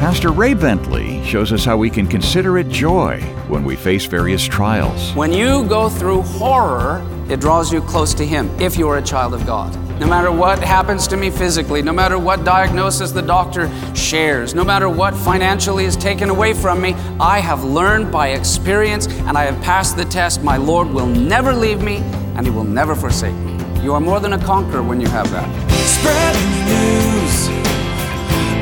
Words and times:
Pastor 0.00 0.30
Ray 0.30 0.54
Bentley 0.54 1.22
shows 1.26 1.52
us 1.52 1.62
how 1.62 1.76
we 1.76 1.90
can 1.90 2.06
consider 2.06 2.56
it 2.56 2.70
joy 2.70 3.20
when 3.48 3.64
we 3.64 3.76
face 3.76 4.06
various 4.06 4.42
trials. 4.42 5.14
When 5.14 5.30
you 5.30 5.62
go 5.66 5.90
through 5.90 6.22
horror, 6.22 7.06
it 7.28 7.38
draws 7.38 7.70
you 7.70 7.82
close 7.82 8.14
to 8.14 8.24
Him 8.24 8.48
if 8.58 8.78
you 8.78 8.88
are 8.88 8.96
a 8.96 9.02
child 9.02 9.34
of 9.34 9.44
God. 9.44 9.76
No 10.00 10.06
matter 10.06 10.32
what 10.32 10.58
happens 10.58 11.06
to 11.08 11.18
me 11.18 11.28
physically, 11.28 11.82
no 11.82 11.92
matter 11.92 12.18
what 12.18 12.44
diagnosis 12.44 13.12
the 13.12 13.20
doctor 13.20 13.70
shares, 13.94 14.54
no 14.54 14.64
matter 14.64 14.88
what 14.88 15.14
financially 15.14 15.84
is 15.84 15.98
taken 15.98 16.30
away 16.30 16.54
from 16.54 16.80
me, 16.80 16.94
I 17.20 17.38
have 17.38 17.62
learned 17.62 18.10
by 18.10 18.28
experience 18.28 19.06
and 19.06 19.36
I 19.36 19.44
have 19.44 19.62
passed 19.62 19.98
the 19.98 20.06
test. 20.06 20.42
My 20.42 20.56
Lord 20.56 20.88
will 20.88 21.08
never 21.08 21.52
leave 21.52 21.82
me 21.82 21.96
and 22.36 22.46
He 22.46 22.50
will 22.50 22.64
never 22.64 22.94
forsake 22.94 23.36
me. 23.36 23.82
You 23.82 23.92
are 23.92 24.00
more 24.00 24.18
than 24.18 24.32
a 24.32 24.42
conqueror 24.42 24.82
when 24.82 24.98
you 24.98 25.08
have 25.08 25.30
that. 25.30 25.46
Spread 25.84 26.34
the 26.36 26.64
news. 26.70 27.48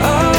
All 0.02 0.37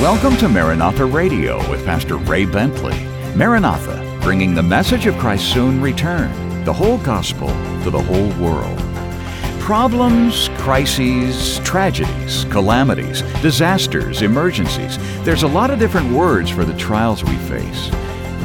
Welcome 0.00 0.36
to 0.38 0.48
Maranatha 0.48 1.04
Radio 1.04 1.58
with 1.70 1.84
Pastor 1.84 2.16
Ray 2.16 2.44
Bentley. 2.44 2.96
Maranatha, 3.36 4.18
bringing 4.22 4.54
the 4.54 4.62
message 4.62 5.06
of 5.06 5.18
Christ's 5.18 5.52
soon 5.52 5.80
return, 5.80 6.64
the 6.64 6.72
whole 6.72 6.98
gospel 6.98 7.48
to 7.82 7.90
the 7.90 8.00
whole 8.00 8.28
world. 8.42 8.97
Problems, 9.68 10.48
crises, 10.56 11.58
tragedies, 11.58 12.46
calamities, 12.46 13.20
disasters, 13.42 14.22
emergencies. 14.22 14.96
There's 15.24 15.42
a 15.42 15.46
lot 15.46 15.70
of 15.70 15.78
different 15.78 16.10
words 16.10 16.48
for 16.48 16.64
the 16.64 16.74
trials 16.78 17.22
we 17.22 17.36
face. 17.36 17.90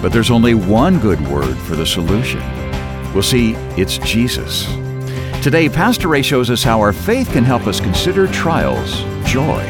But 0.01 0.11
there's 0.11 0.29
only 0.29 0.53
one 0.53 0.99
good 0.99 1.25
word 1.29 1.55
for 1.59 1.77
the 1.77 1.85
solution. 1.85 2.41
We'll 3.13 3.23
see, 3.23 3.53
it's 3.77 3.99
Jesus. 3.99 4.65
Today, 5.41 5.69
Pastor 5.69 6.09
Ray 6.09 6.23
shows 6.23 6.49
us 6.49 6.61
how 6.61 6.81
our 6.81 6.91
faith 6.91 7.31
can 7.31 7.45
help 7.45 7.67
us 7.67 7.79
consider 7.79 8.27
trials 8.27 8.93
joy. 9.25 9.63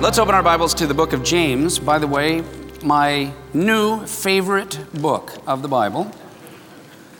Let's 0.00 0.18
open 0.18 0.34
our 0.34 0.42
Bibles 0.42 0.72
to 0.76 0.86
the 0.86 0.94
book 0.94 1.12
of 1.12 1.22
James. 1.22 1.78
By 1.78 1.98
the 1.98 2.08
way, 2.08 2.42
my 2.82 3.30
new 3.52 4.06
favorite 4.06 4.78
book 5.02 5.34
of 5.46 5.60
the 5.60 5.68
Bible. 5.68 6.10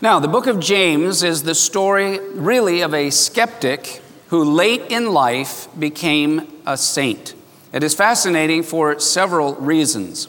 Now, 0.03 0.19
the 0.19 0.27
book 0.27 0.47
of 0.47 0.59
James 0.59 1.23
is 1.23 1.43
the 1.43 1.55
story 1.55 2.19
really 2.31 2.81
of 2.81 2.93
a 2.93 3.09
skeptic 3.09 4.01
who 4.27 4.43
late 4.43 4.91
in 4.91 5.13
life 5.13 5.69
became 5.79 6.61
a 6.67 6.75
saint. 6.75 7.33
It 7.71 7.83
is 7.83 7.93
fascinating 7.93 8.63
for 8.63 8.99
several 8.99 9.55
reasons. 9.55 10.27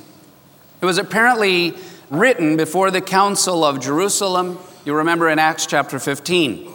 It 0.80 0.86
was 0.86 0.97
apparently 0.97 1.75
written 2.08 2.56
before 2.56 2.92
the 2.92 3.00
Council 3.00 3.64
of 3.64 3.80
Jerusalem, 3.80 4.61
you 4.84 4.95
remember 4.95 5.28
in 5.28 5.41
Acts 5.41 5.67
chapter 5.67 5.98
15, 5.98 6.70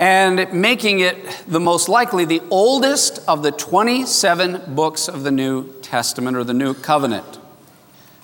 and 0.00 0.52
making 0.52 0.98
it 0.98 1.44
the 1.46 1.60
most 1.60 1.88
likely 1.88 2.24
the 2.24 2.42
oldest 2.50 3.20
of 3.28 3.44
the 3.44 3.52
27 3.52 4.74
books 4.74 5.06
of 5.06 5.22
the 5.22 5.30
New 5.30 5.72
Testament 5.80 6.36
or 6.36 6.42
the 6.42 6.54
New 6.54 6.74
Covenant 6.74 7.38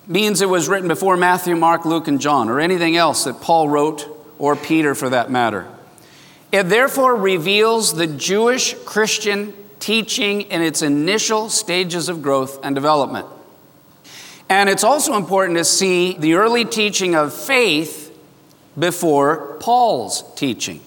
means 0.07 0.41
it 0.41 0.49
was 0.49 0.69
written 0.69 0.89
before 0.89 1.17
Matthew, 1.17 1.57
Mark, 1.57 1.85
Luke, 1.85 2.09
and 2.09 2.21
John, 2.21 2.49
or 2.49 2.61
anything 2.61 2.97
else 2.97 3.25
that 3.25 3.41
Paul 3.41 3.69
wrote, 3.69 4.11
or 4.39 4.57
Peter 4.57 4.95
for 4.95 5.09
that 5.11 5.31
matter. 5.31 5.69
It 6.53 6.65
therefore 6.65 7.17
reveals 7.17 7.95
the 7.95 8.07
Jewish 8.07 8.75
Christian 8.85 9.55
teaching 9.81 10.43
in 10.43 10.63
its 10.63 10.83
initial 10.83 11.49
stages 11.49 12.09
of 12.09 12.23
growth 12.23 12.59
and 12.63 12.75
development. 12.75 13.27
And 14.49 14.69
it's 14.69 14.85
also 14.85 15.17
important 15.17 15.59
to 15.59 15.65
see 15.65 16.17
the 16.19 16.35
early 16.35 16.65
teaching 16.65 17.15
of 17.15 17.33
faith 17.33 18.17
before 18.79 19.57
Paul's 19.61 20.23
teaching. 20.35 20.81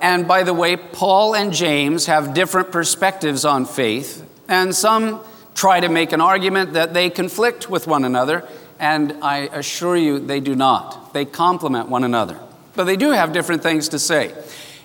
And 0.00 0.28
by 0.28 0.42
the 0.42 0.54
way, 0.54 0.76
Paul 0.76 1.34
and 1.34 1.52
James 1.52 2.06
have 2.06 2.34
different 2.34 2.70
perspectives 2.70 3.44
on 3.44 3.66
faith, 3.66 4.24
and 4.48 4.74
some 4.74 5.20
try 5.58 5.80
to 5.80 5.88
make 5.88 6.12
an 6.12 6.20
argument 6.20 6.74
that 6.74 6.94
they 6.94 7.10
conflict 7.10 7.68
with 7.68 7.88
one 7.88 8.04
another, 8.04 8.46
and 8.78 9.12
I 9.20 9.48
assure 9.52 9.96
you 9.96 10.20
they 10.20 10.38
do 10.38 10.54
not. 10.54 11.12
They 11.12 11.24
complement 11.24 11.88
one 11.88 12.04
another. 12.04 12.38
But 12.76 12.84
they 12.84 12.94
do 12.96 13.10
have 13.10 13.32
different 13.32 13.60
things 13.60 13.88
to 13.88 13.98
say. 13.98 14.32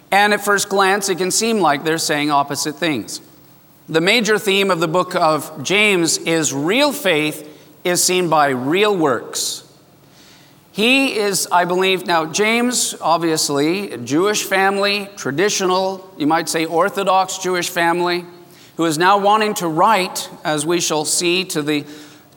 And 0.09 0.33
at 0.33 0.43
first 0.43 0.69
glance, 0.69 1.09
it 1.09 1.19
can 1.19 1.29
seem 1.29 1.59
like 1.59 1.83
they're 1.83 1.99
saying 1.99 2.31
opposite 2.31 2.73
things. 2.73 3.21
The 3.87 4.01
major 4.01 4.39
theme 4.39 4.71
of 4.71 4.79
the 4.79 4.87
book 4.87 5.13
of 5.13 5.61
James 5.61 6.17
is 6.17 6.55
real 6.55 6.91
faith 6.91 7.47
is 7.83 8.03
seen 8.03 8.27
by 8.27 8.49
real 8.49 8.97
works. 8.97 9.71
He 10.71 11.15
is, 11.15 11.47
I 11.51 11.65
believe, 11.65 12.07
now, 12.07 12.25
James, 12.25 12.95
obviously, 12.99 13.91
a 13.91 13.97
Jewish 13.99 14.43
family, 14.43 15.07
traditional, 15.17 16.11
you 16.17 16.25
might 16.25 16.49
say 16.49 16.65
Orthodox 16.65 17.37
Jewish 17.37 17.69
family 17.69 18.25
who 18.77 18.85
is 18.85 18.97
now 18.97 19.17
wanting 19.17 19.53
to 19.55 19.67
write, 19.67 20.29
as 20.43 20.65
we 20.65 20.79
shall 20.79 21.05
see, 21.05 21.45
to 21.45 21.61
the 21.61 21.85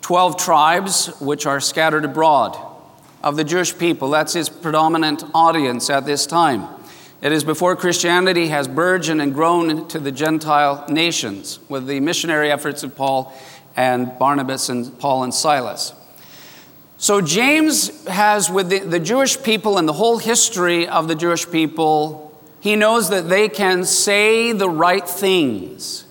12 0.02 0.36
tribes 0.36 1.20
which 1.20 1.46
are 1.46 1.60
scattered 1.60 2.04
abroad 2.04 2.56
of 3.22 3.36
the 3.36 3.44
Jewish 3.44 3.76
people. 3.76 4.10
That's 4.10 4.34
his 4.34 4.48
predominant 4.48 5.24
audience 5.34 5.90
at 5.90 6.06
this 6.06 6.26
time. 6.26 6.68
It 7.22 7.32
is 7.32 7.42
before 7.42 7.74
Christianity 7.74 8.48
has 8.48 8.68
burgeoned 8.68 9.20
and 9.22 9.34
grown 9.34 9.88
to 9.88 9.98
the 9.98 10.12
Gentile 10.12 10.84
nations 10.88 11.58
with 11.68 11.86
the 11.86 11.98
missionary 12.00 12.52
efforts 12.52 12.82
of 12.82 12.94
Paul 12.94 13.34
and 13.74 14.16
Barnabas 14.18 14.68
and 14.68 14.96
Paul 14.98 15.24
and 15.24 15.34
Silas. 15.34 15.92
So, 16.98 17.20
James 17.20 18.06
has, 18.06 18.48
with 18.48 18.70
the, 18.70 18.78
the 18.78 19.00
Jewish 19.00 19.42
people 19.42 19.76
and 19.76 19.88
the 19.88 19.92
whole 19.92 20.18
history 20.18 20.86
of 20.88 21.08
the 21.08 21.14
Jewish 21.14 21.50
people, 21.50 22.40
he 22.60 22.74
knows 22.74 23.10
that 23.10 23.28
they 23.28 23.48
can 23.48 23.84
say 23.84 24.52
the 24.52 24.70
right 24.70 25.06
things 25.06 26.05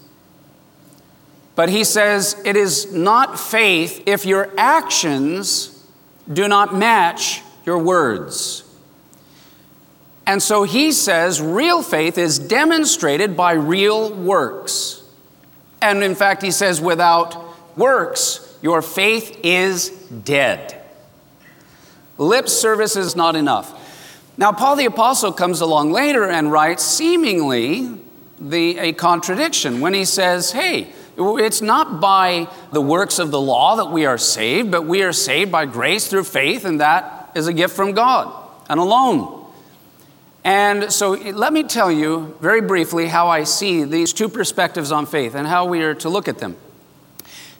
but 1.55 1.69
he 1.69 1.83
says 1.83 2.41
it 2.45 2.55
is 2.55 2.93
not 2.93 3.39
faith 3.39 4.03
if 4.05 4.25
your 4.25 4.53
actions 4.57 5.87
do 6.31 6.47
not 6.47 6.75
match 6.75 7.41
your 7.65 7.79
words. 7.79 8.63
And 10.27 10.41
so 10.41 10.63
he 10.63 10.91
says 10.91 11.41
real 11.41 11.83
faith 11.83 12.17
is 12.17 12.39
demonstrated 12.39 13.37
by 13.37 13.53
real 13.53 14.13
works. 14.13 15.03
And 15.81 16.03
in 16.03 16.15
fact, 16.15 16.41
he 16.41 16.51
says 16.51 16.81
without 16.81 17.77
works, 17.77 18.57
your 18.61 18.81
faith 18.81 19.39
is 19.43 19.89
dead. 19.89 20.81
Lip 22.17 22.49
service 22.49 22.95
is 22.95 23.15
not 23.15 23.35
enough. 23.35 23.81
Now, 24.37 24.51
Paul 24.51 24.77
the 24.77 24.85
Apostle 24.85 25.31
comes 25.31 25.61
along 25.61 25.91
later 25.91 26.25
and 26.25 26.51
writes 26.51 26.83
seemingly 26.83 27.99
the, 28.39 28.77
a 28.79 28.93
contradiction 28.93 29.79
when 29.79 29.93
he 29.93 30.05
says, 30.05 30.51
hey, 30.51 30.91
it's 31.17 31.61
not 31.61 31.99
by 31.99 32.47
the 32.71 32.81
works 32.81 33.19
of 33.19 33.31
the 33.31 33.39
law 33.39 33.77
that 33.77 33.91
we 33.91 34.05
are 34.05 34.17
saved, 34.17 34.71
but 34.71 34.83
we 34.83 35.03
are 35.03 35.13
saved 35.13 35.51
by 35.51 35.65
grace 35.65 36.07
through 36.07 36.25
faith, 36.25 36.65
and 36.65 36.81
that 36.81 37.31
is 37.35 37.47
a 37.47 37.53
gift 37.53 37.75
from 37.75 37.93
God 37.93 38.33
and 38.69 38.79
alone. 38.79 39.45
And 40.43 40.91
so 40.91 41.11
let 41.13 41.53
me 41.53 41.63
tell 41.63 41.91
you 41.91 42.37
very 42.39 42.61
briefly 42.61 43.07
how 43.07 43.29
I 43.29 43.45
see 43.45 43.83
these 43.83 44.13
two 44.13 44.29
perspectives 44.29 44.91
on 44.91 45.07
faith 45.07 45.33
and 45.33 45.47
how 45.47 45.65
we 45.65 45.81
are 45.81 45.95
to 45.95 46.09
look 46.09 46.27
at 46.27 46.37
them. 46.37 46.55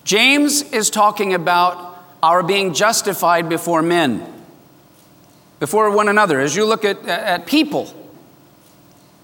James 0.04 0.62
is 0.72 0.92
talking 0.92 1.34
about 1.34 1.98
our 2.22 2.44
being 2.44 2.74
justified 2.74 3.50
before 3.50 3.82
men, 3.82 4.32
before 5.60 5.90
one 5.90 6.08
another. 6.08 6.40
As 6.40 6.56
you 6.56 6.64
look 6.66 6.86
at, 6.86 7.04
at 7.06 7.48
people, 7.48 7.92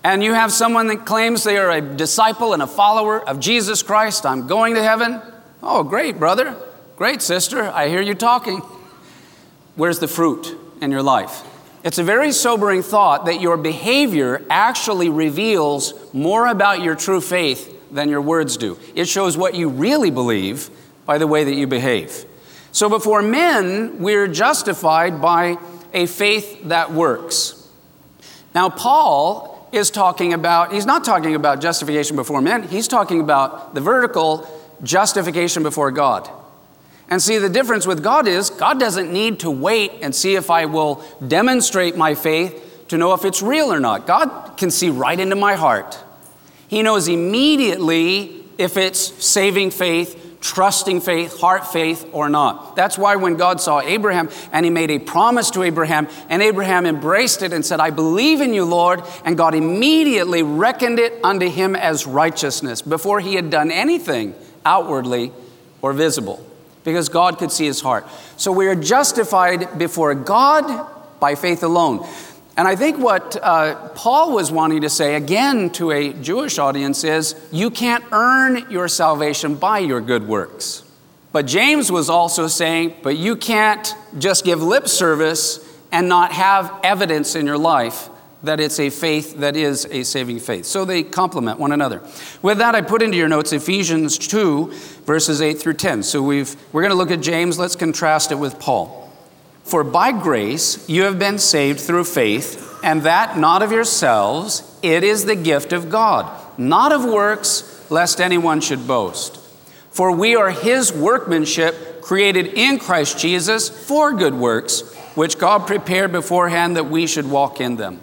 and 0.03 0.23
you 0.23 0.33
have 0.33 0.51
someone 0.51 0.87
that 0.87 1.05
claims 1.05 1.43
they 1.43 1.57
are 1.57 1.71
a 1.71 1.81
disciple 1.81 2.53
and 2.53 2.61
a 2.61 2.67
follower 2.67 3.27
of 3.27 3.39
Jesus 3.39 3.83
Christ, 3.83 4.25
I'm 4.25 4.47
going 4.47 4.75
to 4.75 4.83
heaven. 4.83 5.21
Oh, 5.61 5.83
great, 5.83 6.17
brother. 6.17 6.55
Great, 6.95 7.21
sister. 7.21 7.63
I 7.63 7.87
hear 7.87 8.01
you 8.01 8.15
talking. 8.15 8.61
Where's 9.75 9.99
the 9.99 10.07
fruit 10.07 10.57
in 10.81 10.91
your 10.91 11.03
life? 11.03 11.43
It's 11.83 11.97
a 11.97 12.03
very 12.03 12.31
sobering 12.31 12.83
thought 12.83 13.25
that 13.25 13.41
your 13.41 13.57
behavior 13.57 14.45
actually 14.49 15.09
reveals 15.09 15.93
more 16.13 16.47
about 16.47 16.81
your 16.81 16.95
true 16.95 17.21
faith 17.21 17.91
than 17.91 18.09
your 18.09 18.21
words 18.21 18.57
do. 18.57 18.77
It 18.95 19.07
shows 19.07 19.35
what 19.35 19.55
you 19.55 19.69
really 19.69 20.11
believe 20.11 20.69
by 21.05 21.17
the 21.17 21.27
way 21.27 21.43
that 21.43 21.55
you 21.55 21.67
behave. 21.67 22.25
So 22.71 22.87
before 22.87 23.21
men, 23.21 23.99
we're 23.99 24.27
justified 24.27 25.21
by 25.21 25.57
a 25.93 26.05
faith 26.05 26.63
that 26.65 26.91
works. 26.91 27.67
Now, 28.53 28.69
Paul 28.69 29.50
is 29.71 29.89
talking 29.89 30.33
about, 30.33 30.73
he's 30.73 30.85
not 30.85 31.03
talking 31.03 31.35
about 31.35 31.61
justification 31.61 32.15
before 32.15 32.41
men, 32.41 32.63
he's 32.63 32.87
talking 32.87 33.21
about 33.21 33.73
the 33.73 33.81
vertical 33.81 34.47
justification 34.83 35.63
before 35.63 35.91
God. 35.91 36.29
And 37.09 37.21
see, 37.21 37.37
the 37.37 37.49
difference 37.49 37.85
with 37.85 38.01
God 38.01 38.27
is 38.27 38.49
God 38.49 38.79
doesn't 38.79 39.11
need 39.11 39.41
to 39.41 39.51
wait 39.51 39.91
and 40.01 40.15
see 40.15 40.35
if 40.35 40.49
I 40.49 40.65
will 40.65 41.03
demonstrate 41.25 41.97
my 41.97 42.15
faith 42.15 42.85
to 42.87 42.97
know 42.97 43.13
if 43.13 43.25
it's 43.25 43.41
real 43.41 43.71
or 43.71 43.79
not. 43.79 44.07
God 44.07 44.57
can 44.57 44.71
see 44.71 44.89
right 44.89 45.19
into 45.19 45.35
my 45.35 45.55
heart. 45.55 45.97
He 46.67 46.83
knows 46.83 47.09
immediately 47.09 48.45
if 48.57 48.77
it's 48.77 48.99
saving 49.23 49.71
faith, 49.71 50.20
trusting 50.41 50.99
faith, 50.99 51.39
heart 51.39 51.67
faith, 51.67 52.09
or 52.11 52.27
not. 52.27 52.75
That's 52.75 52.97
why 52.97 53.15
when 53.15 53.37
God 53.37 53.61
saw 53.61 53.79
Abraham 53.79 54.29
and 54.51 54.65
he 54.65 54.71
made 54.71 54.91
a 54.91 54.99
promise 54.99 55.51
to 55.51 55.63
Abraham, 55.63 56.07
and 56.29 56.41
Abraham 56.41 56.85
embraced 56.85 57.43
it 57.43 57.53
and 57.53 57.65
said, 57.65 57.79
I 57.79 57.91
believe 57.91 58.41
in 58.41 58.53
you, 58.53 58.65
Lord, 58.65 59.03
and 59.23 59.37
God 59.37 59.53
immediately 59.53 60.41
reckoned 60.43 60.99
it 60.99 61.13
unto 61.23 61.47
him 61.47 61.75
as 61.75 62.07
righteousness 62.07 62.81
before 62.81 63.19
he 63.19 63.35
had 63.35 63.49
done 63.49 63.71
anything 63.71 64.33
outwardly 64.65 65.31
or 65.81 65.93
visible, 65.93 66.45
because 66.83 67.07
God 67.09 67.37
could 67.37 67.51
see 67.51 67.65
his 67.65 67.81
heart. 67.81 68.07
So 68.37 68.51
we 68.51 68.67
are 68.67 68.75
justified 68.75 69.77
before 69.77 70.13
God 70.15 70.87
by 71.19 71.35
faith 71.35 71.61
alone. 71.61 72.07
And 72.57 72.67
I 72.67 72.75
think 72.75 72.97
what 72.97 73.37
uh, 73.41 73.89
Paul 73.89 74.33
was 74.33 74.51
wanting 74.51 74.81
to 74.81 74.89
say 74.89 75.15
again 75.15 75.69
to 75.71 75.91
a 75.91 76.13
Jewish 76.13 76.59
audience 76.59 77.03
is 77.03 77.35
you 77.51 77.69
can't 77.69 78.03
earn 78.11 78.69
your 78.69 78.87
salvation 78.87 79.55
by 79.55 79.79
your 79.79 80.01
good 80.01 80.27
works. 80.27 80.83
But 81.31 81.47
James 81.47 81.91
was 81.91 82.09
also 82.09 82.47
saying, 82.47 82.95
but 83.03 83.17
you 83.17 83.37
can't 83.37 83.95
just 84.17 84.43
give 84.43 84.61
lip 84.61 84.87
service 84.87 85.65
and 85.91 86.09
not 86.09 86.33
have 86.33 86.77
evidence 86.83 87.35
in 87.35 87.45
your 87.45 87.57
life 87.57 88.09
that 88.43 88.59
it's 88.59 88.79
a 88.79 88.89
faith 88.89 89.37
that 89.37 89.55
is 89.55 89.85
a 89.85 90.03
saving 90.03 90.39
faith. 90.39 90.65
So 90.65 90.83
they 90.83 91.03
complement 91.03 91.59
one 91.59 91.71
another. 91.71 92.01
With 92.41 92.57
that, 92.57 92.75
I 92.75 92.81
put 92.81 93.01
into 93.01 93.15
your 93.15 93.29
notes 93.29 93.53
Ephesians 93.53 94.17
2, 94.17 94.71
verses 95.05 95.41
8 95.41 95.59
through 95.59 95.75
10. 95.75 96.03
So 96.03 96.23
we've, 96.23 96.55
we're 96.73 96.81
going 96.81 96.91
to 96.91 96.97
look 96.97 97.11
at 97.11 97.21
James. 97.21 97.59
Let's 97.59 97.75
contrast 97.75 98.31
it 98.31 98.35
with 98.35 98.59
Paul. 98.59 99.00
For 99.63 99.83
by 99.83 100.11
grace 100.11 100.87
you 100.89 101.03
have 101.03 101.19
been 101.19 101.39
saved 101.39 101.79
through 101.79 102.05
faith, 102.05 102.79
and 102.83 103.03
that 103.03 103.37
not 103.37 103.61
of 103.61 103.71
yourselves, 103.71 104.77
it 104.81 105.03
is 105.03 105.25
the 105.25 105.35
gift 105.35 105.71
of 105.71 105.89
God, 105.89 106.29
not 106.57 106.91
of 106.91 107.05
works, 107.05 107.89
lest 107.91 108.19
anyone 108.19 108.61
should 108.61 108.87
boast. 108.87 109.37
For 109.91 110.11
we 110.11 110.35
are 110.35 110.51
his 110.51 110.91
workmanship, 110.91 112.01
created 112.01 112.47
in 112.47 112.79
Christ 112.79 113.19
Jesus 113.19 113.69
for 113.69 114.13
good 114.13 114.33
works, 114.33 114.95
which 115.15 115.37
God 115.37 115.67
prepared 115.67 116.11
beforehand 116.11 116.75
that 116.77 116.89
we 116.89 117.05
should 117.05 117.29
walk 117.29 117.61
in 117.61 117.75
them. 117.75 117.99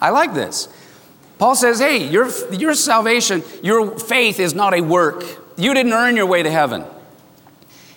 I 0.00 0.10
like 0.10 0.34
this. 0.34 0.68
Paul 1.38 1.54
says, 1.54 1.78
hey, 1.78 2.06
your, 2.06 2.28
your 2.52 2.74
salvation, 2.74 3.42
your 3.62 3.98
faith 3.98 4.40
is 4.40 4.54
not 4.54 4.74
a 4.74 4.80
work. 4.80 5.24
You 5.56 5.72
didn't 5.72 5.92
earn 5.92 6.16
your 6.16 6.26
way 6.26 6.42
to 6.42 6.50
heaven. 6.50 6.84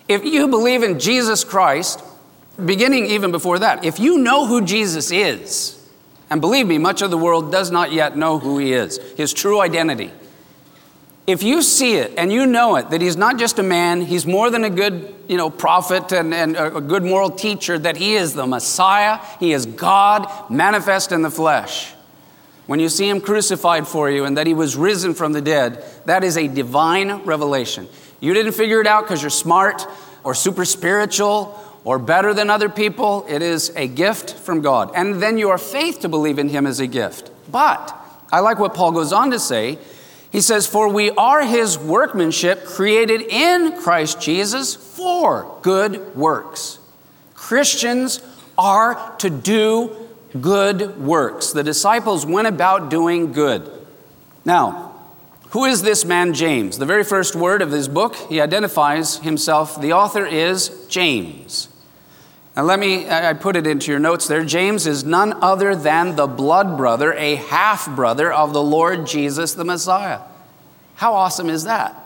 If 0.07 0.23
you 0.23 0.47
believe 0.47 0.83
in 0.83 0.99
Jesus 0.99 1.43
Christ, 1.43 2.03
beginning 2.63 3.07
even 3.07 3.31
before 3.31 3.59
that, 3.59 3.85
if 3.85 3.99
you 3.99 4.17
know 4.17 4.45
who 4.45 4.63
Jesus 4.63 5.11
is, 5.11 5.79
and 6.29 6.41
believe 6.41 6.67
me, 6.67 6.77
much 6.77 7.01
of 7.01 7.11
the 7.11 7.17
world 7.17 7.51
does 7.51 7.71
not 7.71 7.91
yet 7.91 8.17
know 8.17 8.39
who 8.39 8.57
he 8.57 8.73
is, 8.73 8.97
his 9.17 9.33
true 9.33 9.61
identity. 9.61 10.11
If 11.25 11.41
you 11.41 11.61
see 11.61 11.95
it 11.95 12.13
and 12.17 12.33
you 12.33 12.45
know 12.45 12.75
it, 12.75 12.89
that 12.89 12.99
he's 12.99 13.15
not 13.15 13.37
just 13.37 13.57
a 13.57 13.63
man, 13.63 14.01
he's 14.01 14.25
more 14.25 14.49
than 14.49 14.63
a 14.63 14.69
good 14.69 15.15
you 15.27 15.37
know, 15.37 15.49
prophet 15.49 16.11
and, 16.11 16.33
and 16.33 16.57
a 16.57 16.81
good 16.81 17.03
moral 17.03 17.29
teacher, 17.29 17.79
that 17.79 17.95
he 17.95 18.15
is 18.15 18.33
the 18.33 18.45
Messiah, 18.45 19.19
he 19.39 19.53
is 19.53 19.65
God 19.65 20.27
manifest 20.49 21.11
in 21.11 21.21
the 21.21 21.31
flesh. 21.31 21.93
When 22.65 22.79
you 22.79 22.89
see 22.89 23.09
him 23.09 23.21
crucified 23.21 23.87
for 23.87 24.09
you 24.09 24.25
and 24.25 24.37
that 24.37 24.47
he 24.47 24.53
was 24.53 24.75
risen 24.75 25.13
from 25.13 25.33
the 25.33 25.41
dead, 25.41 25.83
that 26.05 26.23
is 26.23 26.37
a 26.37 26.47
divine 26.47 27.23
revelation. 27.23 27.87
You 28.19 28.33
didn't 28.33 28.53
figure 28.53 28.81
it 28.81 28.87
out 28.87 29.03
because 29.03 29.21
you're 29.21 29.29
smart 29.29 29.85
or 30.23 30.33
super 30.33 30.65
spiritual 30.65 31.59
or 31.83 31.99
better 31.99 32.33
than 32.33 32.49
other 32.49 32.69
people. 32.69 33.25
It 33.27 33.41
is 33.41 33.71
a 33.75 33.87
gift 33.87 34.33
from 34.33 34.61
God. 34.61 34.91
And 34.95 35.21
then 35.21 35.37
your 35.37 35.57
faith 35.57 35.99
to 36.01 36.09
believe 36.09 36.39
in 36.39 36.49
Him 36.49 36.65
is 36.65 36.79
a 36.79 36.87
gift. 36.87 37.31
But 37.51 37.95
I 38.31 38.39
like 38.39 38.59
what 38.59 38.73
Paul 38.73 38.91
goes 38.91 39.13
on 39.13 39.31
to 39.31 39.39
say. 39.39 39.77
He 40.31 40.41
says, 40.41 40.65
For 40.65 40.89
we 40.89 41.11
are 41.11 41.45
His 41.45 41.77
workmanship 41.77 42.65
created 42.65 43.21
in 43.21 43.79
Christ 43.81 44.19
Jesus 44.19 44.75
for 44.75 45.59
good 45.61 46.15
works. 46.15 46.79
Christians 47.35 48.21
are 48.57 49.15
to 49.17 49.29
do 49.29 49.95
good 50.39 50.99
works. 50.99 51.51
The 51.51 51.63
disciples 51.63 52.25
went 52.25 52.47
about 52.47 52.89
doing 52.89 53.31
good. 53.31 53.69
Now, 54.45 54.93
who 55.49 55.65
is 55.65 55.83
this 55.83 56.03
man, 56.03 56.33
James? 56.33 56.79
The 56.79 56.85
very 56.85 57.03
first 57.03 57.35
word 57.35 57.61
of 57.61 57.69
his 57.69 57.87
book, 57.87 58.15
he 58.15 58.41
identifies 58.41 59.17
himself. 59.17 59.79
The 59.79 59.93
author 59.93 60.25
is 60.25 60.87
James. 60.87 61.69
Now, 62.55 62.63
let 62.63 62.79
me, 62.79 63.09
I 63.09 63.33
put 63.33 63.55
it 63.55 63.65
into 63.65 63.89
your 63.89 63.99
notes 63.99 64.27
there. 64.27 64.45
James 64.45 64.85
is 64.85 65.03
none 65.03 65.33
other 65.41 65.75
than 65.75 66.15
the 66.15 66.27
blood 66.27 66.77
brother, 66.77 67.13
a 67.13 67.35
half 67.35 67.93
brother 67.95 68.31
of 68.31 68.53
the 68.53 68.61
Lord 68.61 69.07
Jesus 69.07 69.53
the 69.53 69.65
Messiah. 69.65 70.19
How 70.95 71.15
awesome 71.15 71.49
is 71.49 71.63
that? 71.63 71.99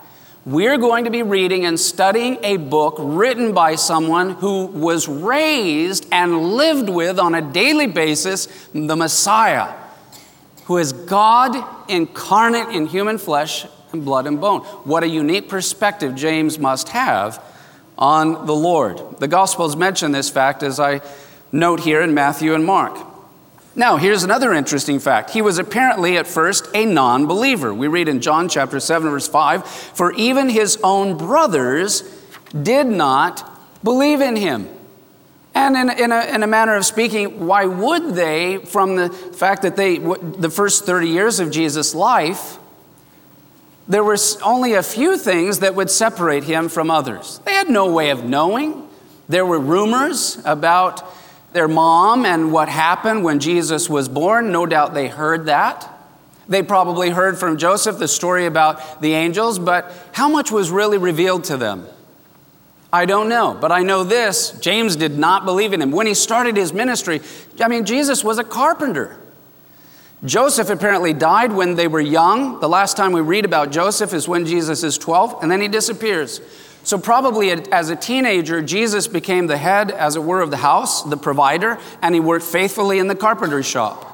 We're 0.46 0.78
going 0.78 1.04
to 1.04 1.10
be 1.10 1.22
reading 1.22 1.66
and 1.66 1.78
studying 1.78 2.38
a 2.42 2.56
book 2.56 2.94
written 2.98 3.52
by 3.52 3.74
someone 3.74 4.30
who 4.30 4.64
was 4.66 5.06
raised 5.06 6.06
and 6.10 6.54
lived 6.54 6.88
with 6.88 7.18
on 7.18 7.34
a 7.34 7.42
daily 7.42 7.86
basis 7.86 8.46
the 8.72 8.96
Messiah, 8.96 9.74
who 10.64 10.78
is 10.78 10.94
God 10.94 11.90
incarnate 11.90 12.74
in 12.74 12.86
human 12.86 13.18
flesh 13.18 13.66
and 13.92 14.02
blood 14.02 14.26
and 14.26 14.40
bone. 14.40 14.60
What 14.60 15.02
a 15.02 15.08
unique 15.08 15.50
perspective 15.50 16.14
James 16.14 16.58
must 16.58 16.88
have 16.88 17.44
on 17.98 18.46
the 18.46 18.54
Lord. 18.54 19.00
The 19.18 19.28
Gospels 19.28 19.76
mention 19.76 20.12
this 20.12 20.30
fact 20.30 20.62
as 20.62 20.78
I 20.78 21.00
note 21.50 21.80
here 21.80 22.00
in 22.00 22.14
Matthew 22.14 22.54
and 22.54 22.64
Mark. 22.64 22.96
Now, 23.74 23.96
here's 23.96 24.24
another 24.24 24.52
interesting 24.54 24.98
fact. 24.98 25.30
He 25.30 25.42
was 25.42 25.58
apparently 25.58 26.16
at 26.16 26.26
first 26.26 26.68
a 26.74 26.84
non 26.84 27.26
believer. 27.26 27.74
We 27.74 27.88
read 27.88 28.08
in 28.08 28.20
John 28.20 28.48
chapter 28.48 28.80
7, 28.80 29.10
verse 29.10 29.28
5 29.28 29.66
For 29.66 30.12
even 30.14 30.48
his 30.48 30.78
own 30.82 31.16
brothers 31.16 32.02
did 32.60 32.86
not 32.86 33.48
believe 33.84 34.20
in 34.20 34.36
him. 34.36 34.68
And 35.54 35.76
in, 35.76 35.90
in, 35.90 36.12
a, 36.12 36.34
in 36.34 36.42
a 36.42 36.46
manner 36.46 36.76
of 36.76 36.86
speaking, 36.86 37.46
why 37.46 37.66
would 37.66 38.14
they, 38.14 38.58
from 38.58 38.96
the 38.96 39.10
fact 39.10 39.62
that 39.62 39.76
they, 39.76 39.98
the 39.98 40.50
first 40.50 40.84
30 40.84 41.08
years 41.08 41.40
of 41.40 41.50
Jesus' 41.50 41.94
life, 41.94 42.58
there 43.88 44.04
were 44.04 44.18
only 44.42 44.74
a 44.74 44.82
few 44.82 45.16
things 45.16 45.60
that 45.60 45.74
would 45.74 45.90
separate 45.90 46.44
him 46.44 46.68
from 46.68 46.90
others. 46.90 47.40
They 47.44 47.54
had 47.54 47.70
no 47.70 47.90
way 47.90 48.10
of 48.10 48.22
knowing. 48.22 48.86
There 49.28 49.46
were 49.46 49.58
rumors 49.58 50.40
about 50.44 51.02
their 51.52 51.68
mom 51.68 52.26
and 52.26 52.52
what 52.52 52.68
happened 52.68 53.24
when 53.24 53.40
Jesus 53.40 53.88
was 53.88 54.08
born. 54.08 54.52
No 54.52 54.66
doubt 54.66 54.92
they 54.92 55.08
heard 55.08 55.46
that. 55.46 55.94
They 56.48 56.62
probably 56.62 57.10
heard 57.10 57.38
from 57.38 57.58
Joseph 57.58 57.98
the 57.98 58.08
story 58.08 58.46
about 58.46 59.00
the 59.00 59.14
angels, 59.14 59.58
but 59.58 59.92
how 60.12 60.28
much 60.28 60.50
was 60.50 60.70
really 60.70 60.98
revealed 60.98 61.44
to 61.44 61.56
them? 61.56 61.86
I 62.90 63.04
don't 63.04 63.28
know, 63.28 63.56
but 63.58 63.70
I 63.70 63.82
know 63.82 64.02
this 64.02 64.52
James 64.60 64.96
did 64.96 65.18
not 65.18 65.44
believe 65.44 65.74
in 65.74 65.82
him. 65.82 65.90
When 65.90 66.06
he 66.06 66.14
started 66.14 66.56
his 66.56 66.72
ministry, 66.72 67.20
I 67.60 67.68
mean, 67.68 67.84
Jesus 67.84 68.24
was 68.24 68.38
a 68.38 68.44
carpenter. 68.44 69.18
Joseph 70.24 70.68
apparently 70.68 71.12
died 71.12 71.52
when 71.52 71.76
they 71.76 71.86
were 71.86 72.00
young. 72.00 72.58
The 72.58 72.68
last 72.68 72.96
time 72.96 73.12
we 73.12 73.20
read 73.20 73.44
about 73.44 73.70
Joseph 73.70 74.12
is 74.12 74.26
when 74.26 74.46
Jesus 74.46 74.82
is 74.82 74.98
12, 74.98 75.42
and 75.42 75.50
then 75.50 75.60
he 75.60 75.68
disappears. 75.68 76.40
So, 76.82 76.98
probably 76.98 77.50
as 77.50 77.90
a 77.90 77.96
teenager, 77.96 78.60
Jesus 78.60 79.06
became 79.06 79.46
the 79.46 79.58
head, 79.58 79.90
as 79.90 80.16
it 80.16 80.22
were, 80.22 80.40
of 80.40 80.50
the 80.50 80.56
house, 80.56 81.02
the 81.02 81.16
provider, 81.16 81.78
and 82.02 82.14
he 82.14 82.20
worked 82.20 82.44
faithfully 82.44 82.98
in 82.98 83.06
the 83.06 83.14
carpenter 83.14 83.62
shop. 83.62 84.06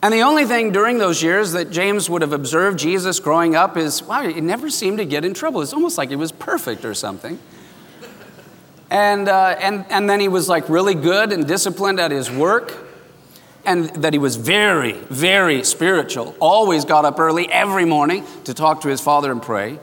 And 0.00 0.14
the 0.14 0.20
only 0.20 0.44
thing 0.44 0.70
during 0.70 0.98
those 0.98 1.24
years 1.24 1.52
that 1.52 1.70
James 1.72 2.08
would 2.08 2.22
have 2.22 2.32
observed 2.32 2.78
Jesus 2.78 3.18
growing 3.18 3.56
up 3.56 3.76
is 3.76 4.00
wow, 4.00 4.22
he 4.22 4.40
never 4.40 4.70
seemed 4.70 4.98
to 4.98 5.04
get 5.04 5.24
in 5.24 5.34
trouble. 5.34 5.60
It's 5.60 5.72
almost 5.72 5.98
like 5.98 6.10
he 6.10 6.16
was 6.16 6.30
perfect 6.30 6.84
or 6.84 6.94
something. 6.94 7.36
And, 8.90 9.28
uh, 9.28 9.56
and, 9.58 9.84
and 9.90 10.08
then 10.08 10.20
he 10.20 10.28
was 10.28 10.48
like 10.48 10.68
really 10.68 10.94
good 10.94 11.32
and 11.32 11.48
disciplined 11.48 11.98
at 11.98 12.12
his 12.12 12.30
work 12.30 12.87
and 13.68 13.90
that 14.02 14.14
he 14.14 14.18
was 14.18 14.36
very, 14.36 14.92
very 14.92 15.62
spiritual. 15.62 16.34
Always 16.40 16.86
got 16.86 17.04
up 17.04 17.20
early 17.20 17.48
every 17.52 17.84
morning 17.84 18.24
to 18.44 18.54
talk 18.54 18.80
to 18.80 18.88
his 18.88 19.00
father 19.00 19.30
and 19.30 19.42
pray. 19.42 19.78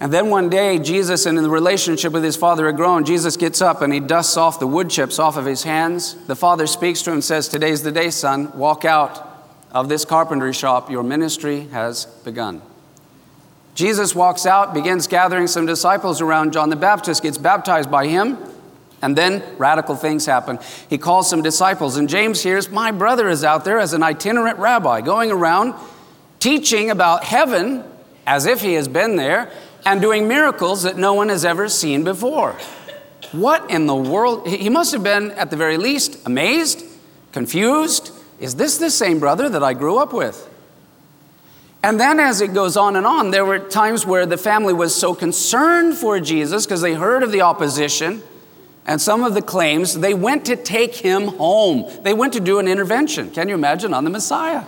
And 0.00 0.12
then 0.12 0.30
one 0.30 0.48
day, 0.48 0.80
Jesus, 0.80 1.24
and 1.24 1.38
the 1.38 1.48
relationship 1.48 2.12
with 2.12 2.24
his 2.24 2.36
father 2.36 2.66
had 2.66 2.76
grown, 2.76 3.04
Jesus 3.04 3.36
gets 3.36 3.62
up 3.62 3.82
and 3.82 3.92
he 3.92 4.00
dusts 4.00 4.36
off 4.36 4.58
the 4.58 4.66
wood 4.66 4.90
chips 4.90 5.20
off 5.20 5.36
of 5.36 5.44
his 5.44 5.62
hands. 5.62 6.14
The 6.26 6.34
father 6.34 6.66
speaks 6.66 7.02
to 7.02 7.10
him 7.10 7.14
and 7.14 7.24
says, 7.24 7.48
Today's 7.48 7.82
the 7.82 7.92
day, 7.92 8.10
son. 8.10 8.56
Walk 8.58 8.84
out 8.84 9.24
of 9.70 9.88
this 9.88 10.04
carpentry 10.04 10.52
shop. 10.52 10.90
Your 10.90 11.04
ministry 11.04 11.68
has 11.68 12.06
begun. 12.24 12.62
Jesus 13.76 14.12
walks 14.12 14.44
out, 14.44 14.74
begins 14.74 15.06
gathering 15.06 15.46
some 15.46 15.66
disciples 15.66 16.20
around 16.20 16.52
John 16.52 16.68
the 16.68 16.74
Baptist, 16.74 17.22
gets 17.22 17.38
baptized 17.38 17.90
by 17.90 18.08
him. 18.08 18.36
And 19.00 19.16
then 19.16 19.42
radical 19.58 19.94
things 19.94 20.26
happen. 20.26 20.58
He 20.90 20.98
calls 20.98 21.30
some 21.30 21.42
disciples, 21.42 21.96
and 21.96 22.08
James 22.08 22.42
hears, 22.42 22.68
My 22.68 22.90
brother 22.90 23.28
is 23.28 23.44
out 23.44 23.64
there 23.64 23.78
as 23.78 23.92
an 23.92 24.02
itinerant 24.02 24.58
rabbi 24.58 25.00
going 25.00 25.30
around 25.30 25.74
teaching 26.40 26.90
about 26.90 27.24
heaven 27.24 27.84
as 28.26 28.46
if 28.46 28.60
he 28.60 28.74
has 28.74 28.88
been 28.88 29.16
there 29.16 29.50
and 29.86 30.00
doing 30.00 30.28
miracles 30.28 30.82
that 30.82 30.96
no 30.96 31.14
one 31.14 31.28
has 31.28 31.44
ever 31.44 31.68
seen 31.68 32.04
before. 32.04 32.56
What 33.32 33.70
in 33.70 33.86
the 33.86 33.94
world? 33.94 34.46
He 34.46 34.68
must 34.68 34.92
have 34.92 35.02
been, 35.02 35.30
at 35.32 35.50
the 35.50 35.56
very 35.56 35.76
least, 35.76 36.26
amazed, 36.26 36.84
confused. 37.32 38.12
Is 38.40 38.56
this 38.56 38.78
the 38.78 38.90
same 38.90 39.20
brother 39.20 39.48
that 39.48 39.62
I 39.62 39.74
grew 39.74 39.98
up 39.98 40.12
with? 40.12 40.48
And 41.82 42.00
then, 42.00 42.18
as 42.18 42.40
it 42.40 42.54
goes 42.54 42.76
on 42.76 42.96
and 42.96 43.06
on, 43.06 43.30
there 43.30 43.44
were 43.44 43.58
times 43.58 44.04
where 44.04 44.26
the 44.26 44.36
family 44.36 44.74
was 44.74 44.94
so 44.94 45.14
concerned 45.14 45.96
for 45.96 46.18
Jesus 46.18 46.66
because 46.66 46.80
they 46.80 46.94
heard 46.94 47.22
of 47.22 47.30
the 47.30 47.42
opposition 47.42 48.22
and 48.88 48.98
some 48.98 49.22
of 49.22 49.34
the 49.34 49.42
claims, 49.42 49.92
they 49.92 50.14
went 50.14 50.46
to 50.46 50.56
take 50.56 50.94
him 50.94 51.28
home. 51.28 51.84
They 52.04 52.14
went 52.14 52.32
to 52.32 52.40
do 52.40 52.58
an 52.58 52.66
intervention. 52.66 53.30
Can 53.30 53.46
you 53.46 53.54
imagine 53.54 53.92
on 53.92 54.02
the 54.04 54.10
Messiah? 54.10 54.64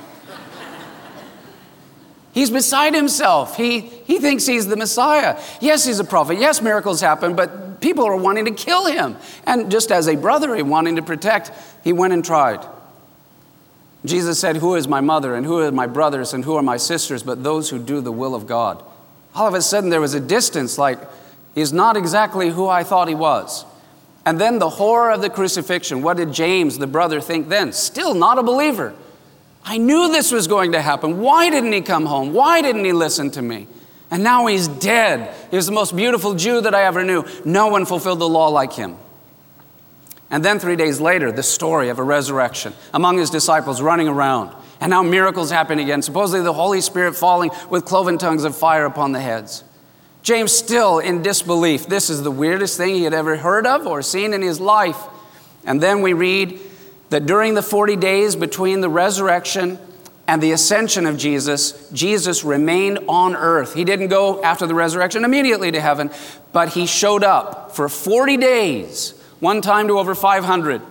He's 2.33 2.51
beside 2.51 2.95
himself. 2.95 3.57
He, 3.57 3.81
he 3.81 4.19
thinks 4.19 4.45
he's 4.45 4.67
the 4.67 4.77
Messiah. 4.77 5.41
Yes, 5.63 5.87
he's 5.87 6.01
a 6.01 6.05
prophet. 6.05 6.39
Yes, 6.39 6.61
miracles 6.61 7.01
happen, 7.01 7.35
but 7.35 7.81
people 7.81 8.05
are 8.05 8.15
wanting 8.15 8.45
to 8.45 8.51
kill 8.51 8.87
him. 8.87 9.17
And 9.47 9.71
just 9.71 9.91
as 9.91 10.07
a 10.07 10.17
brother, 10.17 10.55
he 10.55 10.63
wanting 10.63 10.97
to 10.97 11.03
protect, 11.03 11.51
he 11.83 11.95
went 11.95 12.13
and 12.13 12.23
tried. 12.23 12.65
Jesus 14.05 14.39
said, 14.39 14.59
Who 14.59 14.75
is 14.75 14.87
my 14.87 15.01
mother, 15.01 15.35
and 15.35 15.47
who 15.47 15.61
are 15.61 15.73
my 15.73 15.87
brothers, 15.87 16.35
and 16.35 16.45
who 16.45 16.57
are 16.57 16.63
my 16.63 16.77
sisters, 16.77 17.23
but 17.23 17.43
those 17.43 17.71
who 17.71 17.79
do 17.79 18.03
the 18.03 18.13
will 18.13 18.35
of 18.35 18.47
God? 18.47 18.85
All 19.35 19.49
of 19.49 19.55
a 19.55 19.63
sudden, 19.63 19.89
there 19.89 20.01
was 20.01 20.13
a 20.13 20.21
distance 20.21 20.77
like, 20.77 20.99
He's 21.55 21.73
not 21.73 21.97
exactly 21.97 22.51
who 22.51 22.69
I 22.69 22.85
thought 22.85 23.09
he 23.09 23.15
was. 23.15 23.65
And 24.27 24.41
then 24.41 24.59
the 24.59 24.69
horror 24.69 25.11
of 25.11 25.23
the 25.23 25.31
crucifixion. 25.31 26.03
What 26.03 26.17
did 26.17 26.33
James, 26.33 26.79
the 26.79 26.87
brother, 26.87 27.21
think 27.21 27.49
then? 27.49 27.73
Still 27.73 28.15
not 28.15 28.39
a 28.39 28.43
believer. 28.43 28.95
I 29.65 29.79
knew 29.79 30.11
this 30.11 30.33
was 30.33 30.47
going 30.47 30.73
to 30.73 30.83
happen. 30.83 31.21
Why 31.21 31.51
didn't 31.51 31.73
he 31.73 31.81
come 31.81 32.07
home? 32.07 32.33
Why 32.33 32.63
didn't 32.63 32.85
he 32.85 32.93
listen 32.93 33.31
to 33.33 33.43
me? 33.43 33.67
And 34.11 34.23
now 34.23 34.47
he's 34.47 34.69
dead. 34.69 35.35
He 35.51 35.57
was 35.57 35.67
the 35.67 35.73
most 35.73 35.95
beautiful 35.95 36.35
Jew 36.35 36.61
that 36.63 36.75
I 36.75 36.85
ever 36.85 37.05
knew. 37.05 37.25
No 37.45 37.69
one 37.69 37.87
fulfilled 37.87 38.19
the 38.19 38.29
law 38.29 38.49
like 38.49 38.73
him. 38.73 38.97
And 40.31 40.45
then 40.45 40.59
three 40.59 40.77
days 40.77 41.01
later, 41.01 41.33
the 41.33 41.43
story 41.43 41.89
of 41.89 41.99
a 41.99 42.03
resurrection 42.03 42.73
among 42.95 43.19
his 43.19 43.31
disciples 43.31 43.83
running 43.83 44.09
around. 44.09 44.55
And 44.81 44.91
now 44.91 45.03
miracles 45.03 45.51
happen 45.51 45.79
again, 45.79 46.03
supposedly 46.03 46.43
the 46.43 46.53
Holy 46.53 46.81
Spirit 46.81 47.15
falling 47.15 47.51
with 47.69 47.85
cloven 47.85 48.17
tongues 48.17 48.45
of 48.45 48.57
fire 48.57 48.87
upon 48.87 49.13
the 49.13 49.21
heads. 49.21 49.65
James, 50.23 50.53
still 50.53 50.99
in 50.99 51.23
disbelief, 51.23 51.87
this 51.87 52.11
is 52.11 52.23
the 52.23 52.31
weirdest 52.31 52.77
thing 52.77 52.95
he 52.95 53.05
had 53.05 53.15
ever 53.15 53.37
heard 53.37 53.67
of 53.67 53.87
or 53.87 54.03
seen 54.03 54.35
in 54.35 54.43
his 54.43 54.61
life. 54.61 54.99
And 55.65 55.81
then 55.81 56.03
we 56.03 56.13
read 56.13 56.61
that 57.09 57.27
during 57.27 57.55
the 57.55 57.63
40 57.63 57.97
days 57.97 58.37
between 58.37 58.81
the 58.81 58.89
resurrection 58.89 59.79
and 60.29 60.43
the 60.43 60.53
ascension 60.53 61.07
of 61.07 61.17
Jesus, 61.17 61.89
Jesus 61.91 62.45
remained 62.45 63.01
on 63.09 63.35
earth. 63.35 63.75
He 63.75 63.85
didn't 63.85 64.09
go 64.09 64.43
after 64.43 64.67
the 64.67 64.75
resurrection 64.75 65.25
immediately 65.25 65.73
to 65.73 65.81
heaven, 65.81 66.11
but 66.53 66.71
he 66.71 66.87
showed 66.87 67.25
up 67.25 67.75
for 67.75 67.89
40 67.89 68.37
days, 68.37 69.13
one 69.41 69.61
time 69.61 69.89
to 69.89 69.99
over 69.99 70.15
500. 70.15 70.83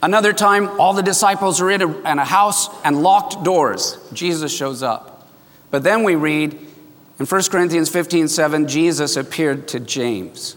Another 0.00 0.32
time, 0.32 0.80
all 0.80 0.94
the 0.94 1.02
disciples 1.02 1.60
are 1.60 1.70
in 1.70 1.82
a, 1.82 1.88
in 2.10 2.18
a 2.18 2.24
house 2.24 2.68
and 2.84 3.02
locked 3.02 3.42
doors. 3.42 3.98
Jesus 4.12 4.56
shows 4.56 4.82
up. 4.82 5.28
But 5.70 5.82
then 5.82 6.04
we 6.04 6.14
read 6.14 6.58
in 7.18 7.26
1 7.26 7.42
Corinthians 7.50 7.88
15 7.88 8.28
7, 8.28 8.68
Jesus 8.68 9.16
appeared 9.16 9.68
to 9.68 9.80
James 9.80 10.56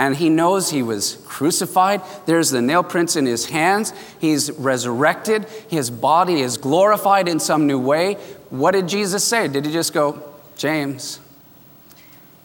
and 0.00 0.16
he 0.16 0.30
knows 0.30 0.70
he 0.70 0.82
was 0.82 1.22
crucified. 1.26 2.00
There's 2.24 2.48
the 2.48 2.62
nail 2.62 2.82
prints 2.82 3.16
in 3.16 3.26
his 3.26 3.50
hands. 3.50 3.92
He's 4.18 4.50
resurrected. 4.52 5.44
His 5.68 5.90
body 5.90 6.40
is 6.40 6.56
glorified 6.56 7.28
in 7.28 7.38
some 7.38 7.66
new 7.66 7.78
way. 7.78 8.14
What 8.48 8.70
did 8.70 8.88
Jesus 8.88 9.22
say? 9.22 9.46
Did 9.46 9.66
he 9.66 9.72
just 9.72 9.92
go, 9.92 10.22
James? 10.56 11.20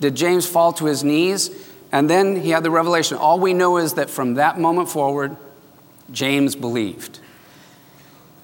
Did 0.01 0.15
James 0.15 0.46
fall 0.46 0.74
to 0.74 0.86
his 0.86 1.01
knees? 1.01 1.50
And 1.94 2.10
then 2.10 2.41
he 2.41 2.50
had 2.50 2.63
the 2.63 2.72
revelation. 2.72 3.15
All 3.15 3.39
we 3.39 3.53
know 3.53 3.77
is 3.77 3.94
that 3.94 4.10
from 4.10 4.34
that 4.34 4.60
moment 4.60 4.89
forward, 4.89 5.38
James 6.12 6.58
believed. 6.58 7.20